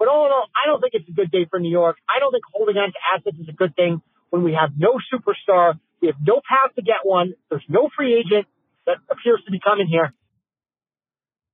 [0.00, 2.00] But all in all, I don't think it's a good day for New York.
[2.08, 4.00] I don't think holding on to assets is a good thing
[4.32, 5.76] when we have no superstar.
[6.00, 7.36] We have no path to get one.
[7.52, 8.48] There's no free agent
[8.88, 10.16] that appears to be coming here.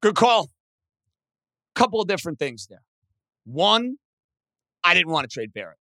[0.01, 0.47] Good call.
[1.75, 2.83] Couple of different things there.
[3.45, 3.99] One,
[4.85, 5.80] I didn't want to trade Barrett.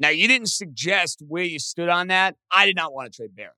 [0.00, 2.34] Now, you didn't suggest where you stood on that.
[2.50, 3.54] I did not want to trade Barrett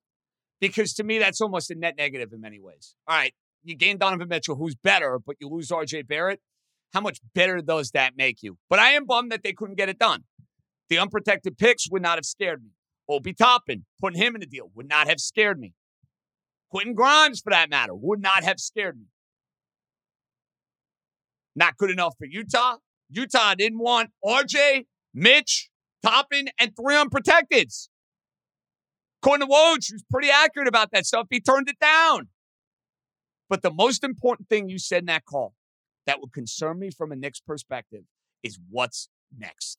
[0.60, 2.94] because to me, that's almost a net negative in many ways.
[3.08, 6.40] All right, you gain Donovan Mitchell, who's better, but you lose RJ Barrett
[6.92, 8.58] how much better does that make you?
[8.68, 10.24] But I am bummed that they couldn't get it done.
[10.88, 12.70] The unprotected picks would not have scared me.
[13.08, 15.74] Obi Toppin, putting him in the deal, would not have scared me.
[16.70, 19.06] Quentin Grimes, for that matter, would not have scared me.
[21.54, 22.76] Not good enough for Utah.
[23.10, 25.70] Utah didn't want RJ, Mitch,
[26.02, 27.88] Toppin, and three unprotecteds.
[29.22, 31.26] According to Woj, was pretty accurate about that stuff.
[31.30, 32.28] He turned it down.
[33.48, 35.54] But the most important thing you said in that call
[36.06, 38.02] that would concern me from a Knicks perspective
[38.42, 39.78] is what's next.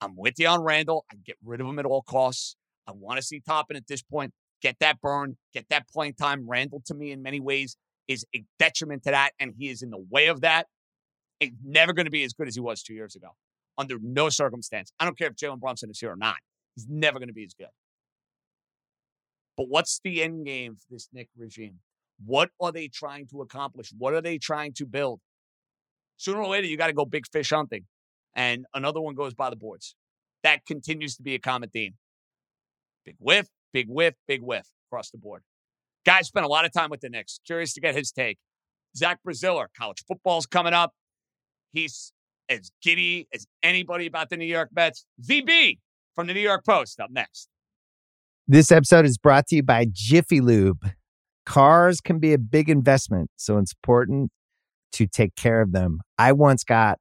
[0.00, 1.04] I'm with you on Randle.
[1.10, 2.56] I get rid of him at all costs.
[2.86, 4.32] I want to see Toppin at this point.
[4.62, 6.48] Get that burn, get that playing time.
[6.48, 7.76] Randle, to me, in many ways,
[8.08, 10.66] is a detriment to that, and he is in the way of that.
[11.38, 13.28] He's never going to be as good as he was two years ago,
[13.78, 14.92] under no circumstance.
[14.98, 16.36] I don't care if Jalen Brunson is here or not.
[16.74, 17.68] He's never going to be as good.
[19.56, 21.80] But what's the end game for this Knick regime?
[22.24, 23.92] What are they trying to accomplish?
[23.96, 25.20] What are they trying to build?
[26.16, 27.84] Sooner or later, you got to go big fish hunting.
[28.34, 29.94] And another one goes by the boards.
[30.42, 31.94] That continues to be a common theme.
[33.04, 35.42] Big whiff, big whiff, big whiff across the board.
[36.04, 37.40] Guy spent a lot of time with the Knicks.
[37.46, 38.38] Curious to get his take.
[38.96, 40.92] Zach Braziller, college football's coming up.
[41.72, 42.12] He's
[42.48, 45.04] as giddy as anybody about the New York Mets.
[45.22, 45.78] ZB
[46.14, 47.48] from the New York Post up next.
[48.46, 50.90] This episode is brought to you by Jiffy Lube.
[51.44, 54.30] Cars can be a big investment, so it's important
[54.92, 56.00] to take care of them.
[56.16, 56.98] I once got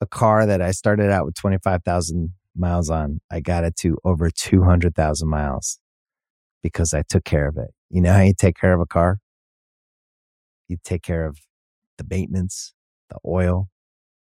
[0.00, 3.20] a car that I started out with 25,000 miles on.
[3.30, 5.78] I got it to over 200,000 miles
[6.62, 7.70] because I took care of it.
[7.90, 9.18] You know how you take care of a car?
[10.68, 11.38] You take care of
[11.98, 12.72] the maintenance,
[13.10, 13.68] the oil,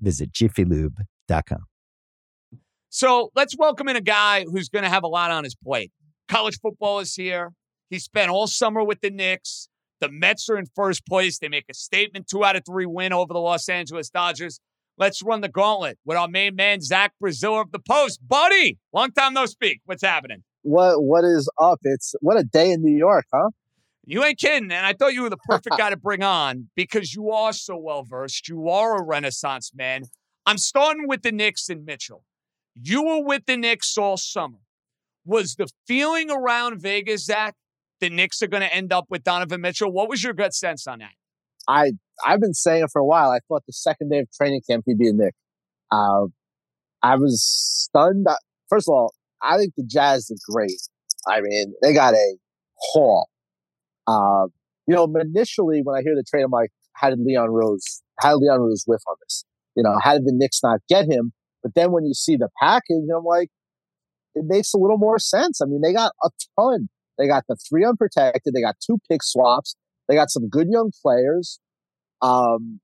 [0.00, 1.66] visit jiffylube.com.
[2.88, 5.90] So let's welcome in a guy who's going to have a lot on his plate.
[6.28, 7.52] College football is here.
[7.88, 9.68] He spent all summer with the Knicks.
[10.00, 11.38] The Mets are in first place.
[11.38, 14.60] They make a statement, two out of three win over the Los Angeles Dodgers.
[14.98, 18.20] Let's run the gauntlet with our main man, Zach Braziller of the Post.
[18.26, 19.80] Buddy, long time no speak.
[19.86, 20.42] What's happening?
[20.62, 21.80] What What is up?
[21.82, 23.50] It's what a day in New York, huh?
[24.04, 24.70] You ain't kidding.
[24.72, 27.76] And I thought you were the perfect guy to bring on because you are so
[27.76, 28.48] well versed.
[28.48, 30.04] You are a renaissance man.
[30.44, 32.24] I'm starting with the Knicks and Mitchell.
[32.74, 34.58] You were with the Knicks all summer.
[35.24, 37.54] Was the feeling around Vegas, Zach,
[38.00, 39.92] the Knicks are going to end up with Donovan Mitchell.
[39.92, 41.12] What was your gut sense on that?
[41.68, 41.92] I
[42.26, 43.30] I've been saying for a while.
[43.30, 45.34] I thought the second day of training camp he'd be a Knick.
[45.92, 46.26] Uh,
[47.02, 48.26] I was stunned.
[48.68, 50.80] First of all, I think the Jazz did great.
[51.28, 52.36] I mean, they got a
[52.92, 53.28] haul.
[54.06, 54.46] Uh,
[54.86, 58.30] you know, initially when I hear the trade, I'm like, how did Leon Rose, how
[58.32, 59.44] did Leon Rose whiff on this?
[59.76, 61.32] You know, how did the Knicks not get him?
[61.62, 63.48] But then when you see the package, I'm like,
[64.34, 65.60] it makes a little more sense.
[65.60, 66.88] I mean, they got a ton.
[67.18, 68.54] They got the three unprotected.
[68.54, 69.76] They got two pick swaps.
[70.08, 71.60] They got some good young players.
[72.20, 72.80] Um,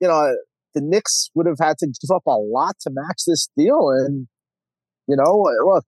[0.00, 0.34] you know,
[0.74, 3.90] the Knicks would have had to give up a lot to match this deal.
[3.90, 4.26] And,
[5.06, 5.86] you know, look,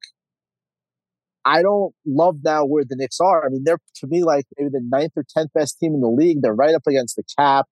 [1.44, 3.44] I don't love now where the Knicks are.
[3.44, 6.08] I mean, they're to me like maybe the ninth or tenth best team in the
[6.08, 6.38] league.
[6.40, 7.66] They're right up against the cap.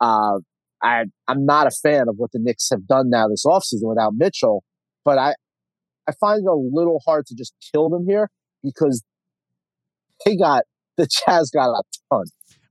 [0.00, 0.38] Uh,
[0.82, 4.14] I I'm not a fan of what the Knicks have done now this offseason without
[4.16, 4.64] Mitchell,
[5.04, 5.34] but I
[6.08, 8.30] I find it a little hard to just kill them here
[8.62, 9.04] because
[10.24, 10.64] they got
[10.96, 12.24] the Jazz got a ton.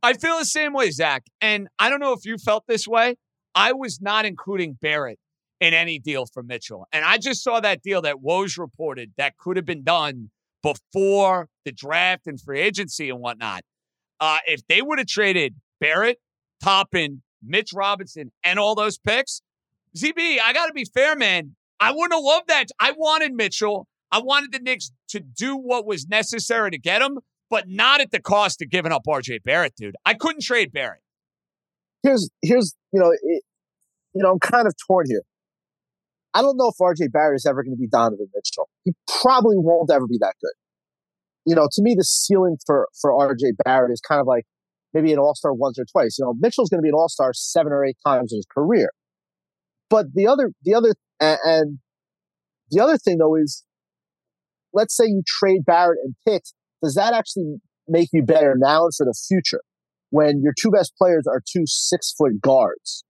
[0.04, 1.26] I feel the same way, Zach.
[1.42, 3.18] And I don't know if you felt this way.
[3.54, 5.20] I was not including Barrett
[5.62, 6.88] in any deal for Mitchell.
[6.92, 10.32] And I just saw that deal that Woj reported that could have been done
[10.64, 13.62] before the draft and free agency and whatnot.
[14.20, 16.18] Uh, if they would have traded Barrett,
[16.62, 19.42] Toppin, Mitch Robinson, and all those picks,
[19.96, 21.56] ZB, I got to be fair, man.
[21.80, 22.66] I wouldn't have loved that.
[22.80, 23.88] I wanted Mitchell.
[24.12, 27.20] I wanted the Knicks to do what was necessary to get him,
[27.50, 29.96] but not at the cost of giving up RJ Barrett, dude.
[30.06, 31.02] I couldn't trade Barrett.
[32.04, 33.44] Here's here's you know it,
[34.14, 35.22] you know I'm kind of torn here.
[36.34, 38.70] I don't know if RJ Barrett is ever going to be Donovan Mitchell.
[38.84, 40.54] He probably won't ever be that good.
[41.46, 44.46] You know, to me, the ceiling for for RJ Barrett is kind of like
[44.94, 46.18] maybe an All Star once or twice.
[46.20, 48.46] You know, Mitchell's going to be an All Star seven or eight times in his
[48.46, 48.92] career.
[49.90, 51.80] But the other the other and,
[52.70, 53.66] the other thing though is,
[54.74, 56.54] let's say you trade Barrett and picks.
[56.82, 59.62] Does that actually make you better now and for the future
[60.10, 63.04] when your two best players are two six foot guards?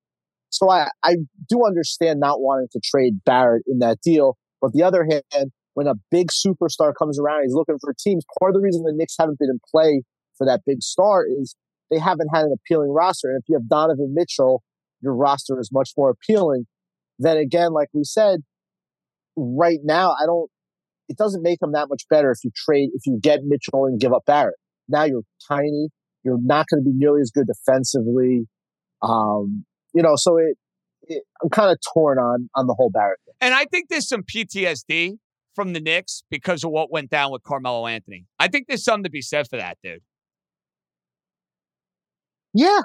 [0.52, 1.16] So I, I
[1.50, 4.38] do understand not wanting to trade Barrett in that deal.
[4.62, 8.24] But the other hand, when a big superstar comes around, he's looking for teams.
[8.40, 10.04] Part of the reason the Knicks haven't been in play
[10.38, 11.56] for that big star is
[11.90, 13.30] they haven't had an appealing roster.
[13.30, 14.62] And if you have Donovan Mitchell,
[15.02, 16.66] your roster is much more appealing.
[17.18, 18.42] Then again, like we said,
[19.36, 20.50] right now, I don't,
[21.08, 24.00] it doesn't make them that much better if you trade, if you get Mitchell and
[24.00, 24.56] give up Barrett.
[24.88, 25.90] Now you're tiny.
[26.24, 28.48] You're not going to be nearly as good defensively.
[29.02, 30.58] Um, you know, so it,
[31.04, 33.34] it I'm kind of torn on on the whole Barrett thing.
[33.42, 35.18] And I think there's some PTSD
[35.56, 38.26] from the Knicks because of what went down with Carmelo Anthony.
[38.40, 40.02] I think there's something to be said for that, dude.
[42.54, 42.80] Yeah.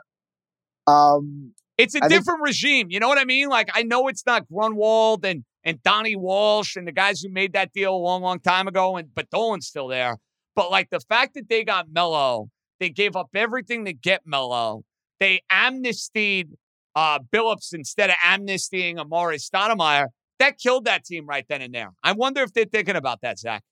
[0.86, 2.86] Um, it's a I different think- regime.
[2.90, 3.48] You know what I mean?
[3.48, 7.52] Like I know it's not Grunwald and and Donnie Walsh and the guys who made
[7.54, 10.16] that deal a long, long time ago, and but Dolan's still there.
[10.54, 12.48] But like the fact that they got Melo,
[12.80, 14.84] they gave up everything to get Melo.
[15.18, 16.50] They amnestied
[16.96, 21.92] uh, Billups instead of amnestying Amar'e Stoudemire, that killed that team right then and there.
[22.02, 23.62] I wonder if they're thinking about that, Zach.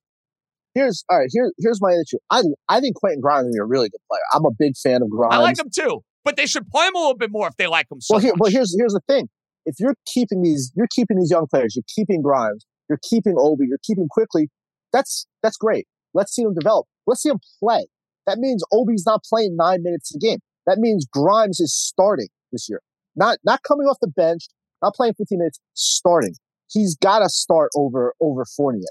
[0.74, 1.28] Here's all right.
[1.32, 2.18] Here, here's my issue.
[2.30, 4.20] I I think Quentin Grimes is a really good player.
[4.34, 5.34] I'm a big fan of Grimes.
[5.34, 7.68] I like him too, but they should play him a little bit more if they
[7.68, 8.00] like him.
[8.00, 9.28] So well, here, well, here's here's the thing.
[9.66, 11.76] If you're keeping these, you're keeping these young players.
[11.76, 12.66] You're keeping Grimes.
[12.88, 13.66] You're keeping Obi.
[13.68, 14.48] You're keeping Quickley.
[14.92, 15.86] That's that's great.
[16.12, 16.86] Let's see them develop.
[17.06, 17.86] Let's see them play.
[18.26, 20.40] That means Obi's not playing nine minutes a game.
[20.66, 22.80] That means Grimes is starting this year.
[23.16, 24.48] Not not coming off the bench,
[24.82, 26.34] not playing 15 minutes, starting.
[26.70, 28.82] He's got to start over over Fournier.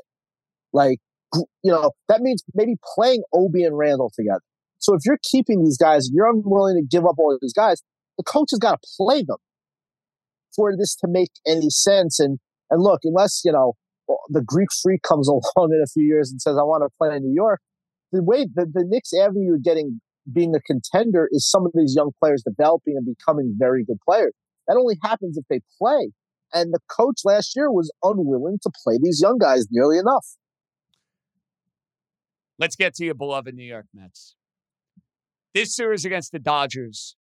[0.71, 0.99] Like
[1.35, 4.41] you know, that means maybe playing Obi and Randle together.
[4.79, 7.81] So if you're keeping these guys, you're unwilling to give up all these guys.
[8.17, 9.37] The coach has got to play them
[10.55, 12.19] for this to make any sense.
[12.19, 13.73] And and look, unless you know
[14.29, 17.15] the Greek freak comes along in a few years and says, "I want to play
[17.15, 17.61] in New York,"
[18.11, 21.95] the way the, the Knicks avenue you're getting being a contender is some of these
[21.95, 24.33] young players developing and becoming very good players.
[24.67, 26.11] That only happens if they play.
[26.53, 30.25] And the coach last year was unwilling to play these young guys nearly enough.
[32.59, 34.35] Let's get to your beloved New York Mets.
[35.53, 37.15] This series against the Dodgers,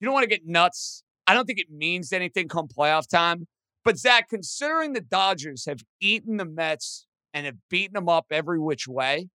[0.00, 1.02] you don't want to get nuts.
[1.26, 3.46] I don't think it means anything come playoff time.
[3.84, 8.60] But Zach, considering the Dodgers have eaten the Mets and have beaten them up every
[8.60, 9.28] which way,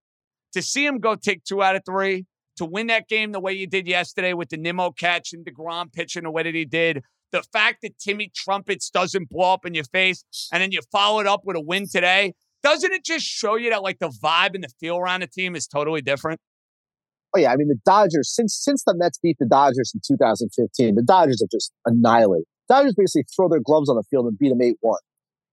[0.52, 2.26] to see them go take two out of three,
[2.56, 5.92] to win that game the way you did yesterday with the Nimmo catch and DeGrom
[5.92, 7.02] pitching the way that he did.
[7.32, 11.20] The fact that Timmy Trumpets doesn't blow up in your face and then you follow
[11.20, 14.54] it up with a win today, doesn't it just show you that like the vibe
[14.54, 16.40] and the feel around the team is totally different?
[17.34, 20.94] Oh yeah, I mean the Dodgers since since the Mets beat the Dodgers in 2015,
[20.94, 22.46] the Dodgers have just annihilated.
[22.68, 24.94] Dodgers basically throw their gloves on the field and beat them 8-1.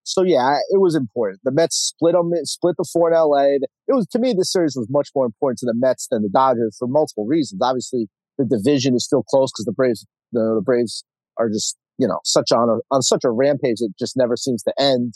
[0.03, 1.41] So yeah, it was important.
[1.43, 3.57] The Mets split them, split the four in LA.
[3.87, 6.29] It was to me, this series was much more important to the Mets than the
[6.29, 7.61] Dodgers for multiple reasons.
[7.61, 11.03] Obviously, the division is still close because the Braves, the, the, Braves
[11.37, 14.63] are just you know such on a on such a rampage that just never seems
[14.63, 15.15] to end.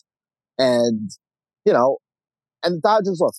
[0.60, 1.10] And
[1.66, 1.98] you know,
[2.64, 3.34] and the Dodgers look,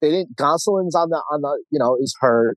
[0.00, 0.36] they didn't.
[0.36, 2.56] Gonsolin's on the on the you know is hurt.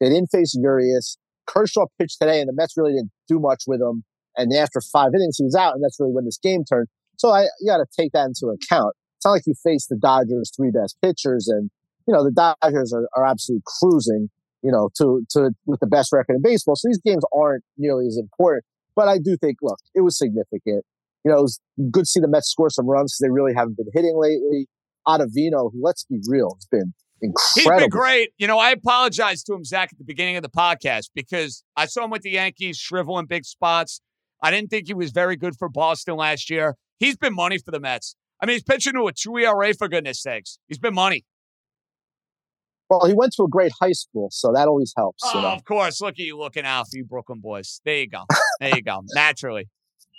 [0.00, 1.18] They didn't face Urias.
[1.46, 4.04] Kershaw pitched today, and the Mets really didn't do much with him.
[4.36, 6.86] And after five innings, he was out, and that's really when this game turned.
[7.18, 8.94] So I you got to take that into account.
[9.16, 11.70] It's not like you face the Dodgers' three best pitchers, and
[12.06, 14.30] you know the Dodgers are, are absolutely cruising,
[14.62, 16.76] you know, to to with the best record in baseball.
[16.76, 18.64] So these games aren't nearly as important.
[18.94, 20.84] But I do think, look, it was significant.
[21.24, 21.60] You know, it was
[21.90, 24.66] good to see the Mets score some runs because they really haven't been hitting lately.
[25.06, 27.78] Ottavino, who let's be real, has been incredible.
[27.78, 28.30] He's been great.
[28.38, 31.86] You know, I apologized to him, Zach, at the beginning of the podcast because I
[31.86, 34.00] saw him with the Yankees shriveling big spots.
[34.42, 36.76] I didn't think he was very good for Boston last year.
[36.98, 38.16] He's been money for the Mets.
[38.40, 40.58] I mean, he's pitching to a two ERA for goodness sakes.
[40.68, 41.24] He's been money.
[42.88, 45.22] Well, he went to a great high school, so that always helps.
[45.24, 45.48] Oh, you know?
[45.48, 46.00] of course.
[46.00, 47.80] Look at you looking out for you Brooklyn boys.
[47.84, 48.24] There you go.
[48.60, 49.02] There you go.
[49.14, 49.68] Naturally.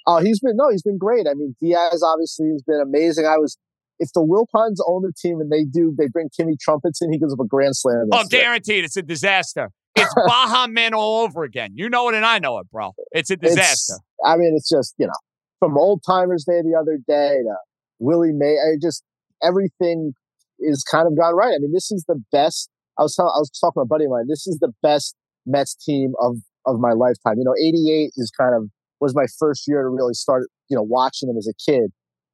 [0.06, 1.28] Oh, he's been no, he's been great.
[1.28, 3.26] I mean, Diaz obviously has been amazing.
[3.26, 3.58] I was
[4.00, 7.20] if the Wilpons own the team and they do, they bring Timmy Trumpets in, he
[7.20, 8.08] gives up a grand slam.
[8.12, 8.86] Oh, guaranteed.
[8.86, 9.70] It's a disaster.
[9.96, 11.72] It's Baha Men all over again.
[11.74, 12.94] You know it and I know it, bro.
[13.12, 13.96] It's a disaster.
[13.96, 15.14] It's, I mean, it's just, you know,
[15.60, 17.56] from old timers day the other day to
[18.00, 19.04] Willie May, I just
[19.44, 20.14] everything
[20.60, 21.54] is kind of gone right.
[21.54, 22.70] I mean, this is the best.
[22.98, 24.26] I was telling, I was talking to a buddy of mine.
[24.28, 27.36] This is the best Mets team of of my lifetime.
[27.38, 30.84] You know, '88 is kind of was my first year to really start, you know,
[30.84, 31.92] watching them as a kid.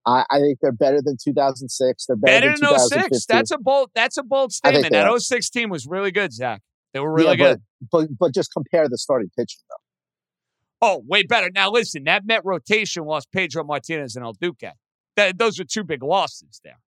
[0.08, 2.06] I, I think they're better than 2006.
[2.06, 3.26] They're better, better than, than 06.
[3.26, 3.90] That's a bold.
[3.96, 4.92] That's a bold statement.
[4.92, 6.62] That 06 team was really good, Zach.
[6.94, 7.62] They were really yeah, good.
[7.92, 9.85] But, but but just compare the starting pitching though.
[10.88, 11.50] Oh, way better.
[11.52, 14.72] Now listen, that Met rotation lost Pedro Martinez and El Duque.
[15.16, 16.78] That, those are two big losses there.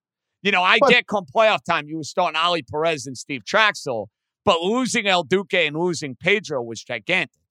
[0.41, 3.41] You know, I but, get come playoff time, you were starting Ollie Perez and Steve
[3.43, 4.07] Trachsel,
[4.45, 7.41] but losing El Duque and losing Pedro was gigantic.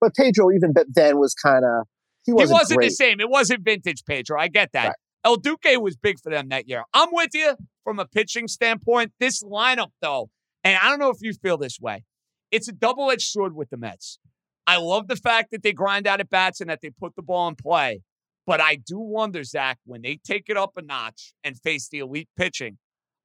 [0.00, 1.88] But Pedro, even then, was kind of
[2.24, 3.20] he wasn't, he wasn't the same.
[3.20, 4.40] It wasn't vintage Pedro.
[4.40, 4.86] I get that.
[4.86, 4.96] Right.
[5.24, 6.84] El Duque was big for them that year.
[6.94, 9.10] I'm with you from a pitching standpoint.
[9.18, 10.30] This lineup, though,
[10.62, 12.04] and I don't know if you feel this way,
[12.52, 14.20] it's a double edged sword with the Mets.
[14.68, 17.22] I love the fact that they grind out at bats and that they put the
[17.22, 18.02] ball in play.
[18.46, 22.00] But I do wonder, Zach, when they take it up a notch and face the
[22.00, 22.76] elite pitching,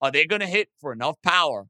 [0.01, 1.65] are they going to hit for enough power?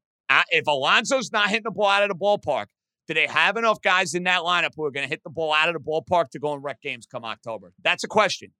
[0.50, 2.66] If Alonso's not hitting the ball out of the ballpark,
[3.08, 5.52] do they have enough guys in that lineup who are going to hit the ball
[5.52, 7.72] out of the ballpark to go and wreck games come October?
[7.82, 8.52] That's a question.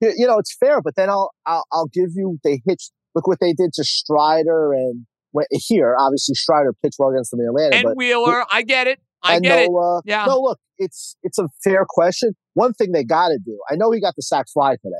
[0.00, 2.90] You know, it's fair, but then I'll I'll, I'll give you they hitched.
[3.14, 5.06] Look what they did to Strider and
[5.50, 5.96] here.
[5.98, 7.76] Obviously, Strider pitched well against them in Atlanta.
[7.76, 9.00] And Wheeler, I get it.
[9.28, 9.98] I get Nola.
[9.98, 9.98] it.
[9.98, 10.24] Uh, yeah.
[10.26, 12.34] No, look, it's it's a fair question.
[12.54, 13.58] One thing they got to do.
[13.70, 14.96] I know he got the sack fly today.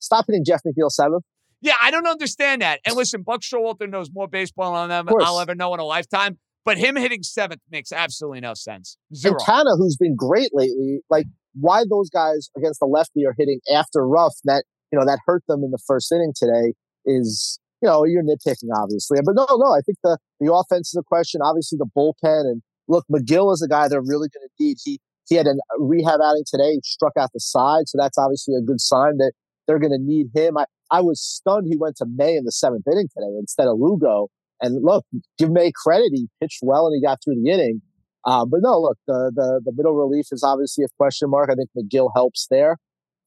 [0.00, 1.24] Stop hitting Jeff McNeil seventh.
[1.60, 2.80] Yeah, I don't understand that.
[2.84, 5.84] And listen, Buck Showalter knows more baseball on them than I'll ever know in a
[5.84, 6.38] lifetime.
[6.64, 8.96] But him hitting seventh makes absolutely no sense.
[9.14, 9.36] Zero.
[9.48, 14.06] And who's been great lately, like why those guys against the lefty are hitting after
[14.06, 18.04] Ruf that you know that hurt them in the first inning today is you know
[18.04, 21.40] you're nitpicking obviously, but no, no, I think the the offense is a question.
[21.42, 24.78] Obviously, the bullpen and look, Megill is a guy they're really going to need.
[24.84, 28.54] He he had a rehab outing today, he struck out the side, so that's obviously
[28.54, 29.32] a good sign that
[29.66, 30.56] they're going to need him.
[30.56, 33.76] I, I was stunned he went to May in the seventh inning today instead of
[33.78, 34.28] Lugo.
[34.60, 35.04] And look,
[35.36, 36.10] give May credit.
[36.12, 37.82] He pitched well and he got through the inning.
[38.24, 41.50] Uh, but no, look, the, the, the middle relief is obviously a question mark.
[41.50, 42.76] I think Megill helps there.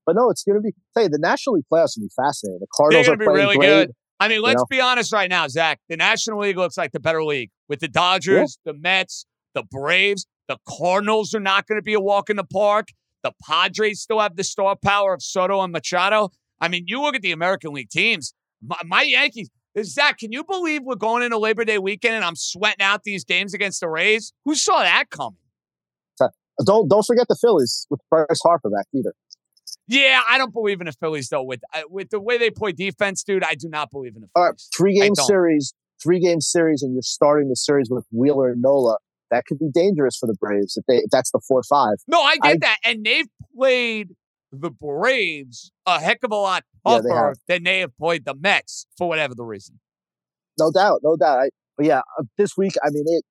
[0.05, 2.59] But no, it's going to be, say, the National League playoffs will be fascinating.
[2.59, 3.67] The Cardinals are playing really great.
[3.67, 3.91] good.
[4.19, 4.65] I mean, let's you know?
[4.69, 5.79] be honest right now, Zach.
[5.89, 8.73] The National League looks like the better league with the Dodgers, yeah.
[8.73, 10.27] the Mets, the Braves.
[10.47, 12.89] The Cardinals are not going to be a walk in the park.
[13.23, 16.31] The Padres still have the star power of Soto and Machado.
[16.59, 18.33] I mean, you look at the American League teams.
[18.61, 19.49] My, my Yankees,
[19.83, 23.23] Zach, can you believe we're going into Labor Day weekend and I'm sweating out these
[23.23, 24.33] games against the Rays?
[24.45, 25.37] Who saw that coming?
[26.65, 29.13] Don't don't forget the Phillies with Bryce Harper back either.
[29.87, 31.43] Yeah, I don't believe in the Phillies though.
[31.43, 34.27] With uh, with the way they play defense, dude, I do not believe in the
[34.27, 34.31] Phillies.
[34.35, 38.51] All right, three game series, three game series, and you're starting the series with Wheeler
[38.51, 38.97] and Nola
[39.31, 41.95] that could be dangerous for the Braves if they if that's the four five.
[42.07, 44.09] No, I get I, that, and they've played
[44.51, 48.35] the Braves a heck of a lot tougher yeah, they than they have played the
[48.35, 49.79] Mets for whatever the reason.
[50.59, 51.39] No doubt, no doubt.
[51.39, 53.23] I, but yeah, uh, this week, I mean, it.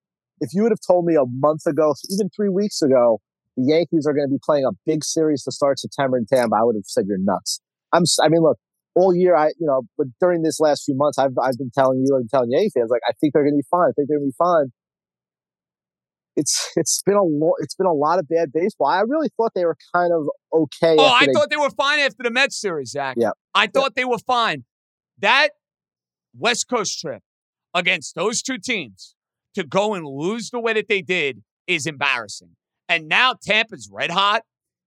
[0.42, 3.20] If you would have told me a month ago, even three weeks ago,
[3.58, 6.56] the Yankees are going to be playing a big series to start September in Tampa,
[6.56, 7.60] I would have said you're nuts.
[7.92, 8.04] I'm.
[8.22, 8.56] I mean, look,
[8.94, 12.02] all year, I you know, but during this last few months, I've I've been telling
[12.06, 13.90] you and telling Yankee fans like I think they're going to be fine.
[13.90, 14.72] I think they're going to be fine
[16.40, 18.88] it's it's been a lo- it's been a lot of bad baseball.
[18.88, 20.96] I really thought they were kind of okay.
[20.98, 23.16] Oh, I they, thought they were fine after the Mets series, Zach.
[23.18, 23.30] Yeah.
[23.54, 24.64] I thought they were fine.
[25.18, 25.50] That
[26.36, 27.22] West Coast trip
[27.74, 29.14] against those two teams
[29.54, 32.56] to go and lose the way that they did is embarrassing.
[32.88, 34.42] And now Tampa's red hot.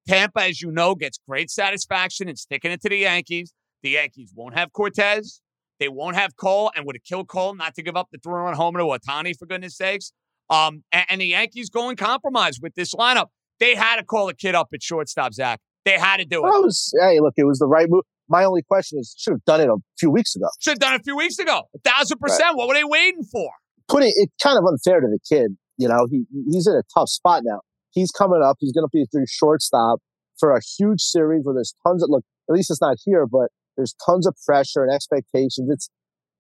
[0.08, 3.54] Tampa, as you know, gets great satisfaction in sticking it to the Yankees.
[3.84, 5.42] The Yankees won't have Cortes.
[5.80, 8.56] They won't have Cole, and would have killed Cole not to give up the three-run
[8.56, 10.14] homer to Ohtani, for goodness sakes.
[10.54, 13.28] Um, and, and the Yankees going compromise with this lineup.
[13.60, 15.60] They had to call a kid up at shortstop, Zach.
[15.86, 16.50] They had to do it.
[16.50, 18.04] Was, hey, look, it was the right move.
[18.30, 20.48] My only question is, should have done it a few weeks ago.
[20.60, 21.64] Should have done it a few weeks ago.
[21.76, 22.56] A thousand percent.
[22.56, 23.52] What were they waiting for?
[23.88, 25.58] Putting it kind of unfair to the kid.
[25.78, 27.62] You know, he he's in a tough spot now.
[27.92, 28.58] He's coming up.
[28.60, 30.00] He's going to be through shortstop
[30.40, 32.24] for a huge series where there's tons of look.
[32.50, 35.70] At least it's not here, but there's tons of pressure and expectations.
[35.70, 35.90] It's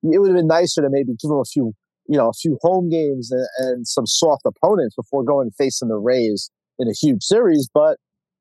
[0.03, 1.73] it would have been nicer to maybe give him a few,
[2.07, 5.95] you know, a few home games and, and some soft opponents before going facing the
[5.95, 7.69] Rays in a huge series.
[7.73, 7.97] But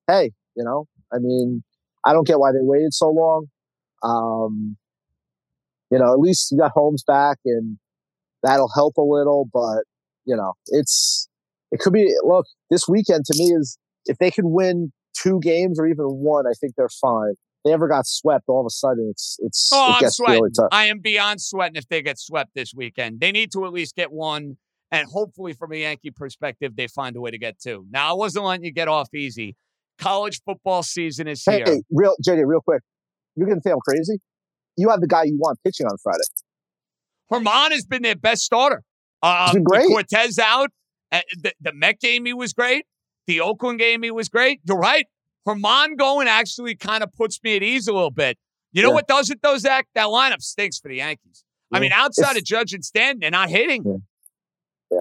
[0.09, 1.63] hey, you know, I mean,
[2.05, 3.47] I don't get why they waited so long.
[4.03, 4.77] Um,
[5.91, 7.79] you know, at least you got Holmes back and
[8.43, 9.85] that'll help a little, but
[10.25, 11.29] you know, it's,
[11.71, 15.79] it could be, look, this weekend to me is if they can win two games
[15.79, 17.35] or even one, I think they're fine.
[17.65, 20.35] They ever got swept, all of a sudden it's, it's, Oh, it I'm gets sweating.
[20.43, 20.69] really tough.
[20.73, 23.21] I am beyond sweating if they get swept this weekend.
[23.21, 24.57] They need to at least get one.
[24.91, 27.87] And hopefully, from a Yankee perspective, they find a way to get two.
[27.91, 29.57] Now, I wasn't letting you get off easy.
[29.99, 31.65] College football season is Hey, here.
[31.67, 32.83] hey, real, JD, real quick.
[33.37, 34.19] You're to think I'm crazy?
[34.77, 36.25] You have the guy you want pitching on Friday.
[37.33, 38.83] Germán has been their best starter.
[39.23, 39.87] Uh, great.
[39.87, 40.71] Cortes out.
[41.11, 42.85] Uh, the, the Met game, he was great.
[43.27, 44.61] The Oakland game, he was great.
[44.65, 45.07] You're right.
[45.47, 48.39] Germán going actually kind of puts me at ease a little bit.
[48.73, 48.95] You know Yeah.
[48.95, 49.87] what does it, though, Zach?
[49.95, 51.45] That lineup stinks for the Yankees.
[51.73, 54.03] I mean, outside If- of Judge and Stanton, they're not hitting.
[54.91, 54.99] Yeah.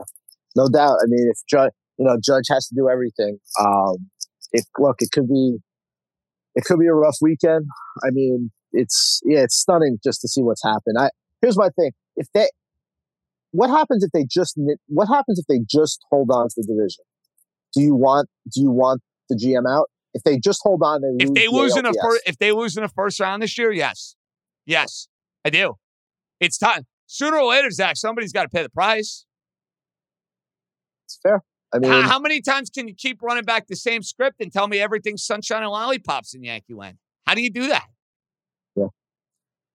[0.56, 0.98] No doubt.
[1.02, 3.39] I mean, if Judge, you know, Judge has to do everything.
[3.60, 4.10] Um,
[4.52, 5.58] it look, it could be,
[6.56, 7.66] it could be a rough weekend.
[8.04, 10.98] I mean, it's yeah, it's stunning just to see what's happened.
[10.98, 11.10] I
[11.42, 12.50] here's my thing: if they,
[13.52, 17.04] what happens if they just, what happens if they just hold on to the division?
[17.74, 19.89] Do you want, do you want the GM out?
[20.14, 22.38] If they just hold on, they If lose they the lose in a first, if
[22.38, 24.16] they lose in a first round this year, yes,
[24.66, 25.07] yes,
[25.45, 25.76] I do.
[26.39, 26.86] It's time.
[27.05, 29.26] Sooner or later, Zach, somebody's got to pay the price.
[31.05, 31.41] it's fair.
[31.74, 34.51] I mean, how, how many times can you keep running back the same script and
[34.51, 36.97] tell me everything's sunshine and lollipops in Yankee land?
[37.26, 37.86] How do you do that?
[38.76, 38.88] Yeah,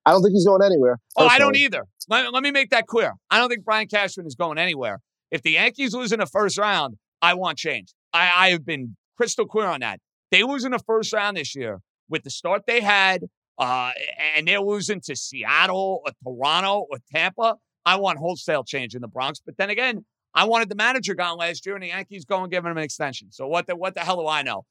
[0.05, 0.99] I don't think he's going anywhere.
[1.15, 1.85] Oh, I don't either.
[2.07, 3.13] Let, let me make that clear.
[3.31, 4.99] I don't think Brian Cashman is going anywhere.
[5.31, 7.93] If the Yankees lose in the first round, I want change.
[8.13, 9.99] I, I have been crystal clear on that.
[10.31, 13.23] They lose in the first round this year with the start they had,
[13.57, 13.91] uh,
[14.35, 17.55] and they're losing to Seattle or Toronto or Tampa.
[17.85, 19.41] I want wholesale change in the Bronx.
[19.45, 22.51] But then again, I wanted the manager gone last year, and the Yankees go and
[22.51, 23.31] give him an extension.
[23.31, 24.65] So what the what the hell do I know?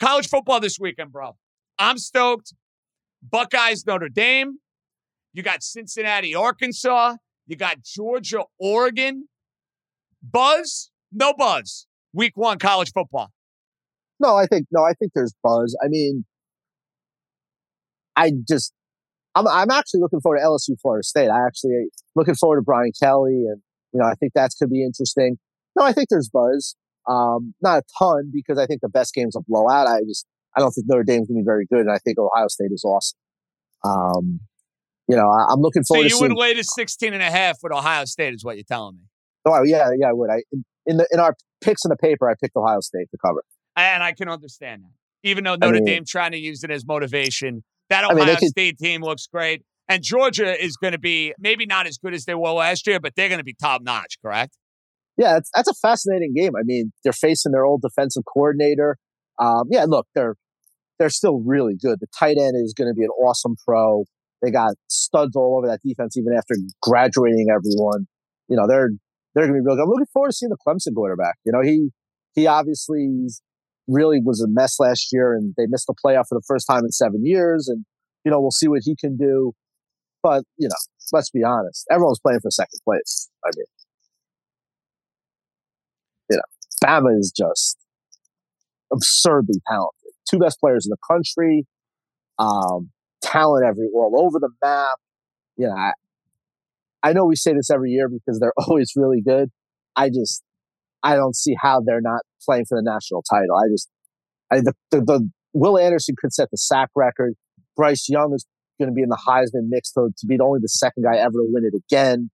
[0.00, 1.36] College football this weekend, bro.
[1.78, 2.54] I'm stoked.
[3.22, 4.58] Buckeyes, Notre Dame.
[5.32, 7.16] You got Cincinnati, Arkansas.
[7.46, 9.28] You got Georgia, Oregon.
[10.22, 10.90] Buzz?
[11.12, 11.86] No buzz.
[12.12, 13.30] Week one college football.
[14.20, 15.76] No, I think no, I think there's buzz.
[15.84, 16.24] I mean,
[18.16, 18.72] I just
[19.34, 21.28] I'm I'm actually looking forward to LSU Florida State.
[21.28, 23.60] I actually looking forward to Brian Kelly, and
[23.92, 25.38] you know I think that's could be interesting.
[25.76, 26.76] No, I think there's buzz.
[27.08, 29.86] Um, not a ton because I think the best game's a blowout.
[29.86, 32.48] I just I don't think Notre Dame's gonna be very good, and I think Ohio
[32.48, 33.18] State is awesome.
[33.84, 34.40] Um,
[35.08, 37.30] you know, I, I'm looking forward So you to would lay to 16 and a
[37.30, 39.02] half with Ohio State is what you're telling me.
[39.46, 40.30] Oh yeah, yeah, I would.
[40.30, 43.18] I in, in the in our picks in the paper, I picked Ohio State to
[43.18, 43.42] cover.
[43.76, 44.92] And I can understand that.
[45.28, 48.36] Even though Notre mean- Dame trying to use it as motivation, that I Ohio mean,
[48.36, 49.62] could- State team looks great.
[49.88, 53.00] And Georgia is going to be maybe not as good as they were last year,
[53.00, 54.56] but they're going to be top notch, correct?
[55.18, 56.52] Yeah, that's, that's a fascinating game.
[56.58, 58.96] I mean, they're facing their old defensive coordinator.
[59.38, 60.36] Um, yeah, look, they're
[60.98, 61.98] they're still really good.
[62.00, 64.04] The tight end is going to be an awesome pro.
[64.42, 68.06] They got studs all over that defense, even after graduating everyone.
[68.48, 68.90] You know, they're
[69.34, 69.82] they're going to be real good.
[69.82, 71.34] I'm looking forward to seeing the Clemson quarterback.
[71.44, 71.90] You know, he
[72.34, 73.08] he obviously
[73.86, 76.84] really was a mess last year, and they missed the playoff for the first time
[76.84, 77.68] in seven years.
[77.68, 77.84] And
[78.24, 79.52] you know, we'll see what he can do.
[80.22, 80.74] But you know,
[81.12, 83.30] let's be honest, everyone's playing for second place.
[83.44, 83.66] I mean,
[86.30, 86.42] you know,
[86.82, 87.76] Bama is just
[88.92, 90.12] absurdly talented.
[90.28, 91.66] Two best players in the country,
[92.38, 92.90] um,
[93.22, 94.96] talent every all over the map.
[95.56, 95.92] You know, I,
[97.02, 99.50] I know we say this every year because they're always really good.
[99.96, 100.42] I just,
[101.04, 103.54] I don't see how they're not playing for the national title.
[103.54, 103.88] I just,
[104.50, 107.34] I, the, the, the Will Anderson could set the sack record.
[107.76, 108.44] Bryce Young is
[108.80, 111.16] going to be in the Heisman mix to, to be the only the second guy
[111.16, 112.30] ever to win it again.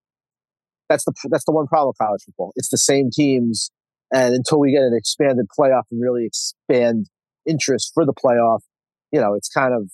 [0.89, 2.53] That's the that's the one problem with college football.
[2.57, 3.71] It's the same teams
[4.12, 7.07] And until we get an expanded playoff and really expand
[7.47, 8.61] interest for the playoff,
[9.12, 9.91] you know, it's kind of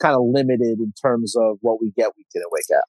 [0.00, 2.84] kind of limited in terms of what we get in and week out.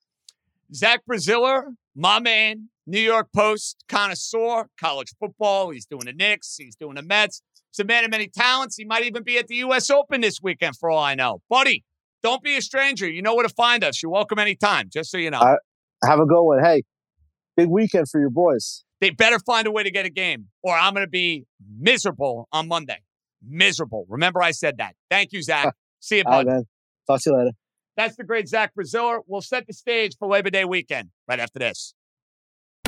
[0.73, 5.69] Zach Braziller, my man, New York Post connoisseur, college football.
[5.69, 6.55] He's doing the Knicks.
[6.57, 7.43] He's doing the Mets.
[7.71, 8.77] He's a man of many talents.
[8.77, 9.91] He might even be at the U.S.
[9.91, 11.41] Open this weekend, for all I know.
[11.49, 11.83] Buddy,
[12.23, 13.07] don't be a stranger.
[13.07, 14.01] You know where to find us.
[14.01, 15.57] You're welcome anytime, just so you know.
[16.03, 16.63] have a good one.
[16.63, 16.83] Hey,
[17.55, 18.83] big weekend for your boys.
[19.01, 21.45] They better find a way to get a game, or I'm going to be
[21.79, 22.97] miserable on Monday.
[23.47, 24.07] Miserable.
[24.09, 24.95] Remember, I said that.
[25.11, 25.75] Thank you, Zach.
[25.99, 26.47] See you, bud.
[26.47, 26.63] man.
[27.07, 27.51] Talk to you later.
[27.95, 29.19] That's the great Zach Braziller.
[29.27, 31.93] We'll set the stage for Labor Day weekend right after this.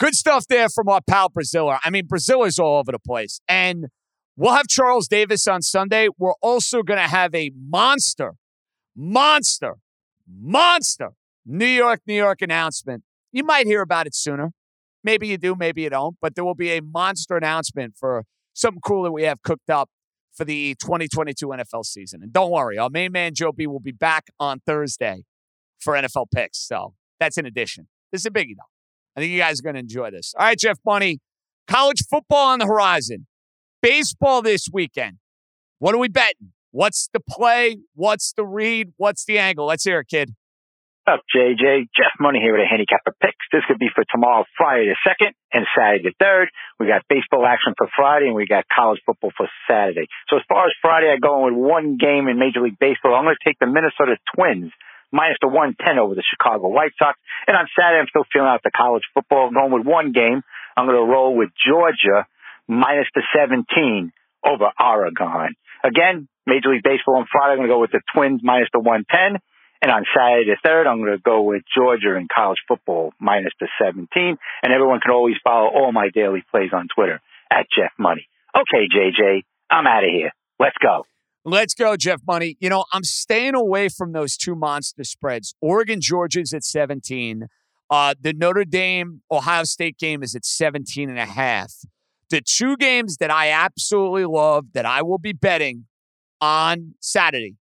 [0.00, 1.78] Good stuff there from our pal Braziller.
[1.84, 3.38] I mean, Braziller's all over the place.
[3.46, 3.88] And
[4.34, 6.08] we'll have Charles Davis on Sunday.
[6.16, 8.36] We're also going to have a monster,
[8.96, 9.74] monster,
[10.26, 11.10] monster
[11.44, 13.04] New York, New York announcement.
[13.30, 14.52] You might hear about it sooner.
[15.04, 16.16] Maybe you do, maybe you don't.
[16.22, 18.24] But there will be a monster announcement for
[18.54, 19.90] something cool that we have cooked up
[20.32, 22.22] for the 2022 NFL season.
[22.22, 25.24] And don't worry, our main man, Joe B, will be back on Thursday
[25.78, 26.56] for NFL picks.
[26.56, 27.88] So that's in addition.
[28.10, 28.79] This is a biggie, though.
[29.16, 30.34] I think you guys are going to enjoy this.
[30.38, 31.18] All right, Jeff Money,
[31.66, 33.26] college football on the horizon,
[33.82, 35.18] baseball this weekend.
[35.78, 36.52] What are we betting?
[36.70, 37.78] What's the play?
[37.94, 38.92] What's the read?
[38.96, 39.66] What's the angle?
[39.66, 40.34] Let's hear it, kid.
[41.06, 41.88] Up, JJ.
[41.96, 43.42] Jeff Money here with a handicapper picks.
[43.50, 46.48] This could be for tomorrow, Friday the second, and Saturday the third.
[46.78, 50.06] We got baseball action for Friday, and we got college football for Saturday.
[50.28, 53.14] So as far as Friday, I go in with one game in Major League Baseball.
[53.14, 54.70] I'm going to take the Minnesota Twins
[55.12, 57.18] minus the 110 over the Chicago White Sox.
[57.46, 59.48] And on Saturday, I'm still feeling out the college football.
[59.48, 60.42] I'm going with one game.
[60.76, 62.26] I'm going to roll with Georgia
[62.68, 64.12] minus the 17
[64.44, 65.54] over Oregon.
[65.82, 68.80] Again, Major League Baseball on Friday, I'm going to go with the Twins minus the
[68.80, 69.40] 110.
[69.82, 73.52] And on Saturday the 3rd, I'm going to go with Georgia in college football minus
[73.60, 74.08] the 17.
[74.62, 78.28] And everyone can always follow all my daily plays on Twitter at Jeff Money.
[78.54, 80.32] Okay, JJ, I'm out of here.
[80.58, 81.06] Let's go.
[81.44, 82.56] Let's go, Jeff Money.
[82.60, 85.54] You know, I'm staying away from those two monster spreads.
[85.62, 87.46] Oregon, Georgia's at 17.
[87.88, 91.72] Uh, the Notre Dame Ohio State game is at 17 and a half.
[92.28, 95.86] The two games that I absolutely love that I will be betting
[96.40, 97.56] on Saturday.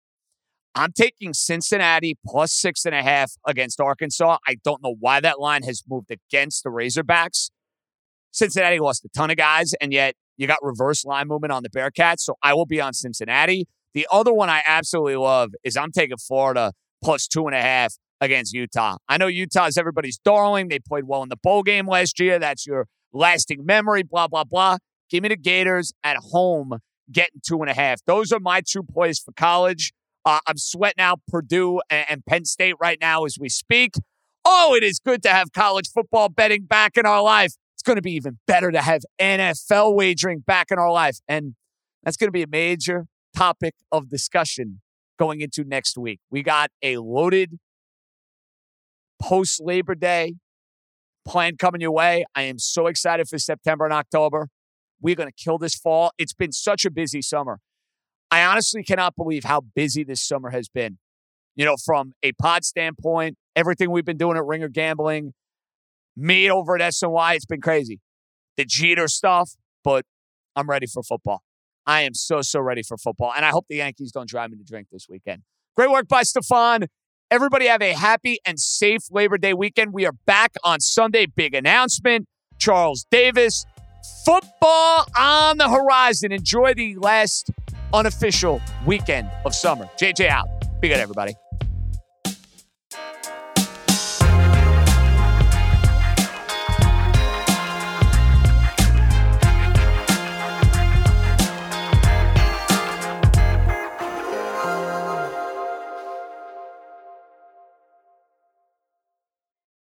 [0.74, 4.39] I'm taking Cincinnati plus six and a half against Arkansas.
[4.47, 7.51] I don't know why that line has moved against the Razorbacks.
[8.33, 11.68] Cincinnati lost a ton of guys, and yet you got reverse line movement on the
[11.68, 13.66] Bearcats, so I will be on Cincinnati.
[13.93, 16.72] The other one I absolutely love is I'm taking Florida
[17.03, 18.97] plus two and a half against Utah.
[19.09, 20.68] I know Utah is everybody's darling.
[20.68, 22.39] They played well in the bowl game last year.
[22.39, 24.78] That's your lasting memory, blah, blah, blah.
[25.11, 26.78] Give me the Gators at home
[27.11, 28.01] getting two and a half.
[28.07, 29.93] Those are my two plays for college.
[30.24, 33.95] Uh, I'm sweating out Purdue and, and Penn State right now as we speak.
[34.45, 38.03] Oh, it is good to have college football betting back in our life going to
[38.03, 41.18] be even better to have NFL wagering back in our life.
[41.29, 41.55] And
[42.03, 43.07] that's going to be a major
[43.37, 44.81] topic of discussion
[45.18, 46.20] going into next week.
[46.31, 47.59] We got a loaded
[49.20, 50.35] post Labor Day
[51.26, 52.24] plan coming your way.
[52.35, 54.49] I am so excited for September and October.
[55.01, 56.12] We're going to kill this fall.
[56.18, 57.61] It's been such a busy summer.
[58.31, 60.99] I honestly cannot believe how busy this summer has been.
[61.55, 65.35] You know, from a pod standpoint, everything we've been doing at Ringer Gambling,
[66.18, 68.00] me over at SNY, it's been crazy.
[68.56, 69.52] The Jeter stuff,
[69.84, 70.04] but
[70.56, 71.42] I'm ready for football.
[71.86, 73.32] I am so, so ready for football.
[73.34, 75.42] And I hope the Yankees don't drive me to drink this weekend.
[75.76, 76.86] Great work by Stefan.
[77.30, 79.92] Everybody have a happy and safe Labor Day weekend.
[79.92, 81.26] We are back on Sunday.
[81.26, 82.26] Big announcement.
[82.58, 83.64] Charles Davis.
[84.24, 86.32] Football on the horizon.
[86.32, 87.50] Enjoy the last
[87.92, 89.88] unofficial weekend of summer.
[89.98, 90.48] JJ out.
[90.80, 91.34] Be good, everybody.